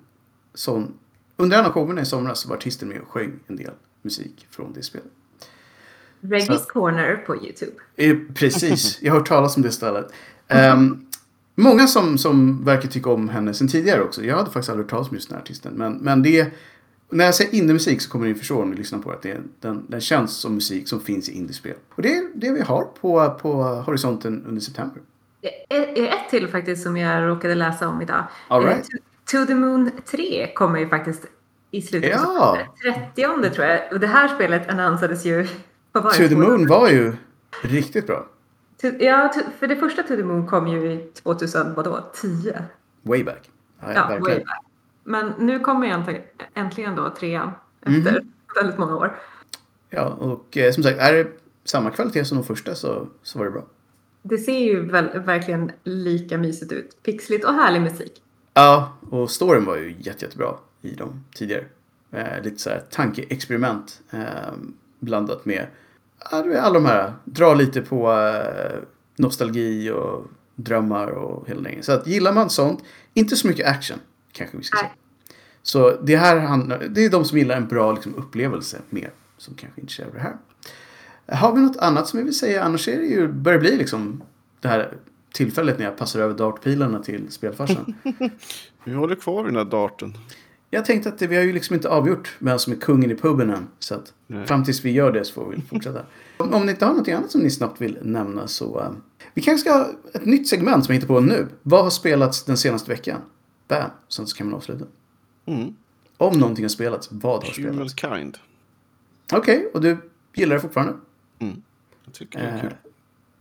sån... 0.55 0.95
Under 1.37 1.59
en 1.59 1.65
av 1.65 1.73
showerna 1.73 2.01
i 2.01 2.05
somras 2.07 2.47
var 2.47 2.57
artisten 2.57 2.89
med 2.89 3.01
och 3.01 3.09
sjöng 3.09 3.33
en 3.47 3.57
del 3.57 3.73
musik 4.03 4.47
från 4.51 4.73
det 4.73 4.83
spelet. 4.83 5.09
Reggies 6.21 6.67
Corner 6.67 7.17
på 7.17 7.37
Youtube. 7.37 7.73
Eh, 7.97 8.17
precis, 8.35 9.03
jag 9.03 9.13
har 9.13 9.19
hört 9.19 9.29
talas 9.29 9.57
om 9.57 9.63
det 9.63 9.71
stället. 9.73 10.13
Ehm, 10.49 11.07
många 11.63 11.87
som, 11.87 12.19
som 12.19 12.65
verkar 12.65 12.89
tycka 12.89 13.11
om 13.11 13.29
henne 13.29 13.55
sen 13.55 13.69
tidigare 13.69 14.03
också. 14.03 14.25
Jag 14.25 14.37
hade 14.37 14.51
faktiskt 14.51 14.69
aldrig 14.71 14.85
hört 14.85 14.91
talas 14.91 15.09
om 15.11 15.15
just 15.17 15.29
den 15.29 15.37
här 15.37 15.43
artisten. 15.43 15.73
Men, 15.77 15.93
men 15.93 16.23
det 16.23 16.53
när 17.11 17.25
jag 17.25 17.35
säger 17.35 17.55
indie-musik 17.55 18.01
så 18.01 18.11
kommer 18.11 18.27
ni 18.27 18.35
förstå 18.35 18.63
om 18.63 18.71
ni 18.71 18.77
lyssnar 18.77 18.99
på 18.99 19.11
det. 19.11 19.17
att 19.17 19.23
det 19.23 19.37
den, 19.61 19.85
den 19.89 20.01
känns 20.01 20.37
som 20.37 20.55
musik 20.55 20.89
som 20.89 21.01
finns 21.01 21.29
i 21.29 21.33
indiespel. 21.33 21.75
Och 21.95 22.03
det 22.03 22.17
är 22.17 22.23
det 22.35 22.51
vi 22.53 22.61
har 22.61 22.83
på, 23.01 23.39
på 23.43 23.63
horisonten 23.63 24.45
under 24.49 24.61
september. 24.61 25.03
Det 25.41 25.73
är 25.99 26.07
ett 26.09 26.31
till 26.31 26.49
faktiskt 26.49 26.83
som 26.83 26.97
jag 26.97 27.29
råkade 27.29 27.55
läsa 27.55 27.89
om 27.89 28.03
idag. 28.03 28.25
All 28.49 28.63
Eh, 28.65 28.69
right. 28.69 28.85
To, 28.85 28.97
to 29.39 29.47
the 29.47 29.55
Moon 29.55 29.91
3 30.11 30.53
kommer 30.55 30.79
ju 30.79 30.89
faktiskt 30.89 31.27
i 31.71 31.83
slutet 31.83 32.11
Ja. 32.11 32.57
september. 32.83 33.11
30 33.47 33.55
tror 33.55 33.67
jag. 33.67 33.93
Och 33.93 34.01
det 34.01 34.07
här 34.07 34.29
spelet 34.29 34.69
annonsades 34.69 35.25
ju... 35.27 35.47
Vad 35.93 36.03
var 36.05 36.11
det? 36.13 36.17
To 36.19 36.29
the 36.29 36.37
Moon 36.37 36.67
var 36.67 36.89
ju 36.89 37.13
riktigt 37.63 38.07
bra. 38.07 38.27
Ja, 38.99 39.33
för 39.59 39.67
det 39.67 39.77
första 39.77 40.03
To 40.03 40.09
the 40.17 40.23
Moon 40.23 40.47
kom 40.47 40.69
ju 40.69 40.93
i 40.93 41.11
2000, 41.23 41.75
vadå, 41.75 42.11
10? 42.15 42.65
Way 43.03 43.25
back. 43.25 43.51
Ja, 43.81 43.93
Ja, 43.95 44.19
way 44.21 44.39
back. 44.39 44.45
Men 45.05 45.33
nu 45.39 45.59
kommer 45.61 45.87
äntligen, 46.55 46.95
då 46.97 47.11
trean 47.11 47.51
Mhm. 47.87 47.97
efter 48.07 48.25
väldigt 48.61 48.79
många 48.79 48.97
år. 48.97 49.19
Ja, 49.91 50.05
och 50.09 50.57
eh, 50.57 50.73
som 50.73 50.83
sagt, 50.83 50.99
är 50.99 51.13
det 51.13 51.27
samma 51.65 51.91
kvalitet 51.91 52.25
som 52.25 52.39
de 52.39 52.45
första 52.45 52.75
så, 52.75 53.09
så 53.23 53.39
var 53.39 53.45
det 53.45 53.51
bra. 53.51 53.65
Det 54.23 54.39
ser 54.39 54.59
ju 54.59 54.81
väl, 54.91 55.19
verkligen 55.21 55.73
lika 55.85 56.39
mysigt 56.39 56.73
ut. 56.73 57.03
Pixligt 57.03 57.45
och 57.45 57.55
härlig 57.55 57.81
musik. 57.83 58.23
Ja, 58.55 58.93
och 59.11 59.31
storyn 59.31 59.65
var 59.65 59.77
ju 59.77 59.97
jätte, 59.99 60.25
jättebra 60.25 60.55
i 60.83 60.95
de 60.95 61.25
tidigare. 61.35 61.65
Eh, 62.11 62.43
lite 62.43 62.59
så 62.59 62.71
här 62.71 62.83
tankeexperiment 62.91 64.01
eh, 64.11 64.21
blandat 64.99 65.45
med 65.45 65.67
alla 66.19 66.71
de 66.71 66.87
här, 66.87 67.13
dra 67.25 67.55
lite 67.55 67.81
på 67.81 68.13
eh, 68.13 68.79
nostalgi 69.17 69.91
och 69.91 70.27
drömmar 70.55 71.07
och 71.07 71.49
hela 71.49 71.61
den 71.61 71.83
Så 71.83 71.93
att 71.93 72.07
gillar 72.07 72.33
man 72.33 72.51
sånt, 72.51 72.85
inte 73.15 73.37
så 73.37 73.49
mycket 73.49 73.67
action 73.67 73.99
kanske 74.33 74.57
vi 74.57 74.63
ska 74.63 74.79
säga. 74.79 74.91
Så 75.63 76.01
det 76.03 76.17
här 76.17 76.39
handlar, 76.39 76.79
det 76.89 77.05
är 77.05 77.11
de 77.11 77.25
som 77.25 77.39
gillar 77.39 77.57
en 77.57 77.69
bra 77.69 77.93
liksom, 77.93 78.15
upplevelse 78.15 78.79
mer 78.91 79.13
som 79.37 79.55
kanske 79.55 79.81
inte 79.81 79.93
känner 79.93 80.13
det 80.13 80.21
här. 80.21 80.37
Har 81.39 81.55
vi 81.55 81.61
något 81.61 81.77
annat 81.77 82.09
som 82.09 82.19
vi 82.19 82.25
vill 82.25 82.39
säga? 82.39 82.65
Annars 82.65 82.89
är 82.89 82.97
det 82.97 83.07
ju, 83.07 83.29
börjar 83.29 83.59
bli 83.59 83.77
liksom 83.77 84.23
det 84.61 84.69
här 84.69 84.93
tillfället 85.33 85.79
när 85.79 85.85
jag 85.85 85.97
passar 85.97 86.21
över 86.21 86.35
dartpilarna 86.35 87.03
till 87.03 87.33
spelfarsan. 87.33 87.95
Vi 88.85 88.93
håller 88.93 89.15
kvar 89.15 89.45
vid 89.45 89.53
den 89.53 89.65
här 89.65 89.71
darten. 89.71 90.15
Jag 90.71 90.85
tänkte 90.85 91.09
att 91.09 91.19
det, 91.19 91.27
vi 91.27 91.37
har 91.37 91.43
ju 91.43 91.53
liksom 91.53 91.75
inte 91.75 91.89
avgjort 91.89 92.37
vem 92.39 92.59
som 92.59 92.73
är 92.73 92.77
kungen 92.77 93.11
i 93.11 93.15
puben 93.15 93.51
än. 93.51 93.67
Så 93.79 93.95
att 93.95 94.13
Nej. 94.27 94.47
fram 94.47 94.65
tills 94.65 94.85
vi 94.85 94.91
gör 94.91 95.13
det 95.13 95.25
så 95.25 95.33
får 95.35 95.51
vi 95.51 95.61
fortsätta. 95.63 96.03
om, 96.37 96.55
om 96.55 96.67
ni 96.67 96.73
inte 96.73 96.85
har 96.87 96.95
något 96.95 97.09
annat 97.09 97.31
som 97.31 97.41
ni 97.41 97.51
snabbt 97.51 97.81
vill 97.81 97.99
nämna 98.03 98.47
så. 98.49 98.81
eh, 98.81 98.91
vi 99.35 99.43
kanske 99.43 99.69
ska 99.71 99.79
ha 99.79 99.89
ett 100.13 100.25
nytt 100.27 100.49
segment 100.49 100.85
som 100.85 100.95
jag 100.95 101.01
hittar 101.01 101.15
på 101.15 101.21
nu. 101.21 101.47
Vad 101.63 101.83
har 101.85 101.91
spelats 101.91 102.45
den 102.45 102.57
senaste 102.57 102.91
veckan? 102.91 103.21
Bam! 103.69 103.91
Sen 104.09 104.27
så 104.27 104.37
kan 104.37 104.47
man 104.47 104.55
avsluta. 104.57 104.85
Mm. 105.47 105.75
Om 106.17 106.39
någonting 106.39 106.65
har 106.65 106.69
spelats, 106.69 107.09
vad 107.11 107.45
har 107.45 107.53
spelats? 107.53 107.95
Humankind. 108.05 108.39
Okej, 109.33 109.71
och 109.75 109.81
du 109.81 109.97
gillar 110.35 110.55
det 110.57 110.61
fortfarande? 110.63 110.95
Mm. 111.39 111.63
Jag 112.05 112.15
tycker 112.15 112.39
det 112.39 112.45
är 112.45 112.55
Eh, 112.57 112.61
kul. 112.61 112.73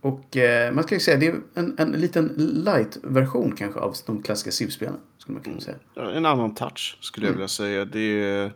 och 0.00 0.36
eh, 0.36 0.72
man 0.74 0.84
ska 0.84 0.94
ju 0.94 1.00
säga 1.00 1.16
det 1.16 1.26
är 1.26 1.40
en, 1.54 1.74
en 1.78 1.92
liten 1.92 2.32
light-version 2.36 3.54
kanske 3.56 3.80
av 3.80 3.96
de 4.06 4.22
klassiska 4.22 4.50
Civ-spelen. 4.50 4.96
Skulle 5.28 5.34
man 5.36 5.42
kunna 5.44 5.60
säga. 5.60 5.76
Ja, 5.94 6.10
En 6.10 6.26
annan 6.26 6.54
touch 6.54 6.98
skulle 7.00 7.26
jag 7.26 7.30
Mm. 7.30 7.38
vilja 7.38 7.48
säga. 7.48 7.84
Det 7.84 8.00
är, 8.00 8.52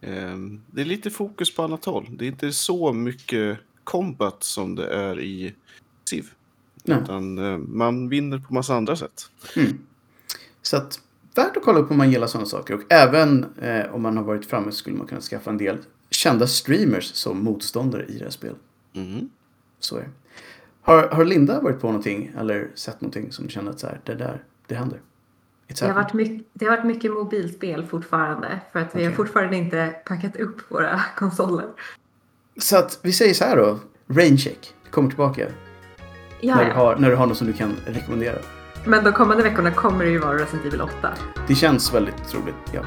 ehm, 0.00 0.60
det 0.66 0.80
är 0.80 0.84
lite 0.84 1.10
fokus 1.10 1.54
på 1.54 1.62
annat 1.62 1.84
håll. 1.84 2.06
Det 2.10 2.24
är 2.24 2.28
inte 2.28 2.52
så 2.52 2.92
mycket 2.92 3.58
combat 3.84 4.42
som 4.44 4.74
det 4.74 4.86
är 4.86 5.20
i 5.20 5.54
Civ. 6.04 6.30
Nej. 6.84 6.98
Utan 7.02 7.38
eh, 7.38 7.58
man 7.58 8.08
vinner 8.08 8.38
på 8.38 8.54
massa 8.54 8.74
andra 8.74 8.96
sätt. 8.96 9.30
Mm. 9.56 9.78
Så 10.62 10.76
att 10.76 11.00
värt 11.34 11.56
att 11.56 11.62
kolla 11.64 11.78
upp 11.78 11.90
om 11.90 11.96
man 11.98 12.10
gillar 12.10 12.26
sådana 12.26 12.46
saker. 12.46 12.74
Och 12.74 12.92
även 12.92 13.44
eh, 13.62 13.94
om 13.94 14.02
man 14.02 14.16
har 14.16 14.24
varit 14.24 14.46
framme 14.46 14.72
så 14.72 14.76
skulle 14.78 14.96
man 14.96 15.06
kunna 15.06 15.20
skaffa 15.20 15.50
en 15.50 15.58
del 15.58 15.78
kända 16.10 16.46
streamers 16.46 17.04
som 17.04 17.44
motståndare 17.44 18.04
i 18.06 18.18
det 18.18 18.24
här 18.24 18.30
spelet. 18.30 18.56
Mm. 18.92 19.30
Så 19.78 19.96
är 19.96 20.00
det. 20.00 20.10
Har, 20.82 21.08
har 21.08 21.24
Linda 21.24 21.60
varit 21.60 21.80
på 21.80 21.86
någonting 21.86 22.32
eller 22.38 22.70
sett 22.74 23.00
någonting 23.00 23.32
som 23.32 23.44
du 23.46 23.50
känner 23.50 23.70
att 23.70 23.80
så 23.80 23.86
här, 23.86 24.00
det 24.04 24.14
där, 24.14 24.44
det 24.66 24.74
händer? 24.74 25.00
Det 25.78 25.86
har, 25.86 25.94
varit 25.94 26.12
mycket, 26.12 26.46
det 26.52 26.64
har 26.66 26.76
varit 26.76 26.86
mycket 26.86 27.10
mobilspel 27.12 27.86
fortfarande. 27.86 28.60
För 28.72 28.80
att 28.80 28.88
vi 28.96 29.00
har 29.04 29.08
Okej. 29.10 29.16
fortfarande 29.16 29.56
inte 29.56 29.94
packat 30.04 30.36
upp 30.36 30.56
våra 30.70 31.00
konsoler. 31.16 31.66
Så 32.58 32.76
att 32.76 32.98
vi 33.02 33.12
säger 33.12 33.34
så 33.34 33.44
här 33.44 33.56
då. 33.56 33.78
Raincheck 34.08 34.74
kommer 34.90 35.08
tillbaka. 35.08 35.46
Ja, 36.40 36.54
när, 36.56 36.64
du 36.64 36.70
ja. 36.70 36.76
har, 36.76 36.96
när 36.96 37.10
du 37.10 37.16
har 37.16 37.26
något 37.26 37.36
som 37.38 37.46
du 37.46 37.52
kan 37.52 37.76
rekommendera. 37.86 38.38
Men 38.84 39.04
de 39.04 39.12
kommande 39.12 39.42
veckorna 39.42 39.70
kommer 39.70 40.04
det 40.04 40.10
ju 40.10 40.18
vara 40.18 40.34
Resident 40.38 40.66
Evil 40.66 40.80
8. 40.80 41.12
Det 41.48 41.54
känns 41.54 41.94
väldigt 41.94 42.28
troligt. 42.28 42.54
Ja. 42.72 42.80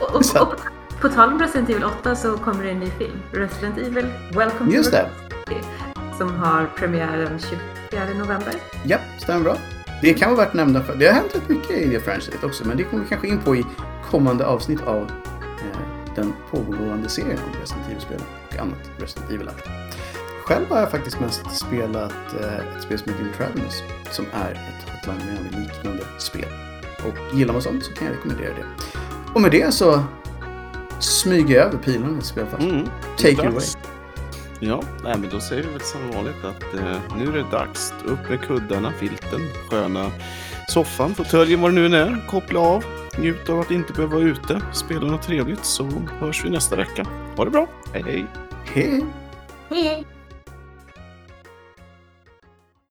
Och, 0.00 0.16
och, 0.16 0.24
Så- 0.24 0.42
och 0.42 0.54
på 1.00 1.08
tal 1.08 1.32
om 1.32 1.38
Resident 1.38 1.70
Evil 1.70 1.84
8 1.84 2.16
så 2.16 2.36
kommer 2.38 2.64
det 2.64 2.70
en 2.70 2.78
ny 2.80 2.90
film. 2.90 3.18
Resident 3.32 3.78
Evil 3.78 4.06
Welcome 4.34 4.72
Just 4.72 4.90
to. 4.92 4.96
Raccoon 4.96 5.12
City. 5.48 5.60
Som 6.18 6.34
har 6.36 6.66
premiär 6.76 7.18
den 7.18 7.38
24 7.38 8.04
november. 8.14 8.54
Ja, 8.84 8.98
stämmer 9.18 9.44
bra. 9.44 9.56
Det 10.02 10.14
kan 10.14 10.30
vara 10.30 10.40
värt 10.40 10.48
att 10.48 10.54
nämna. 10.54 10.82
För, 10.82 10.94
det 10.96 11.06
har 11.06 11.14
hänt 11.14 11.34
rätt 11.34 11.48
mycket 11.48 11.70
i 11.70 11.88
det 11.88 12.00
franchiset 12.00 12.44
också. 12.44 12.66
Men 12.66 12.76
det 12.76 12.84
kommer 12.84 13.02
vi 13.02 13.08
kanske 13.08 13.28
in 13.28 13.38
på 13.38 13.56
i 13.56 13.64
kommande 14.10 14.46
avsnitt 14.46 14.82
av 14.82 15.02
eh, 15.42 16.14
den 16.14 16.32
pågående 16.50 17.08
serien 17.08 17.38
om 17.38 17.60
Resident 17.60 17.86
Evil-spel 17.88 18.20
och 18.48 18.58
annat 18.58 18.90
Resident 18.98 19.30
evil 19.30 19.50
Själv 20.44 20.66
har 20.68 20.78
jag 20.78 20.90
faktiskt 20.90 21.20
mest 21.20 21.56
spelat 21.56 22.34
eh, 22.40 22.76
ett 22.76 22.82
spel 22.82 22.98
som 22.98 23.12
heter 23.12 23.26
Intravenous. 23.26 23.82
Som 24.10 24.24
är 24.32 24.52
ett 24.52 24.90
Hotline 24.90 25.20
Miami-liknande 25.26 26.04
spel. 26.18 26.48
Och 27.06 27.36
gillar 27.38 27.52
man 27.52 27.62
sånt 27.62 27.84
så 27.84 27.92
kan 27.92 28.06
jag 28.06 28.16
rekommendera 28.16 28.54
det. 28.54 28.64
Och 29.34 29.40
med 29.40 29.50
det 29.50 29.74
så 29.74 30.02
smyger 31.00 31.56
jag 31.56 31.66
över 31.66 31.78
pilarna 31.78 32.18
i 32.18 32.22
spelfast. 32.22 32.62
Mm. 32.62 32.86
Take 33.16 33.30
it 33.30 33.38
Dags. 33.38 33.77
Ja, 34.60 34.82
nej, 35.04 35.16
men 35.18 35.30
då 35.30 35.40
säger 35.40 35.62
vi 35.62 35.68
väl 35.72 35.80
som 35.80 36.10
vanligt 36.10 36.44
att 36.44 36.74
eh, 36.74 37.16
nu 37.16 37.28
är 37.28 37.32
det 37.32 37.50
dags. 37.50 37.94
Upp 38.04 38.30
med 38.30 38.40
kuddarna, 38.40 38.92
filten, 38.92 39.40
sköna 39.70 40.10
soffan, 40.68 41.14
fåtöljen, 41.14 41.60
vad 41.60 41.70
det 41.70 41.74
nu 41.74 41.86
än 41.86 41.94
är. 41.94 42.26
Koppla 42.28 42.60
av, 42.60 42.84
njut 43.18 43.48
av 43.48 43.60
att 43.60 43.70
inte 43.70 43.92
behöva 43.92 44.14
vara 44.14 44.24
ute, 44.24 44.60
spela 44.72 45.06
något 45.06 45.22
trevligt 45.22 45.64
så 45.64 45.84
hörs 46.20 46.44
vi 46.44 46.50
nästa 46.50 46.76
vecka. 46.76 47.06
Ha 47.36 47.44
det 47.44 47.50
bra, 47.50 47.66
hej 47.92 48.02
hej! 48.02 48.26
Hej! 48.64 49.04
Hej! 49.70 50.17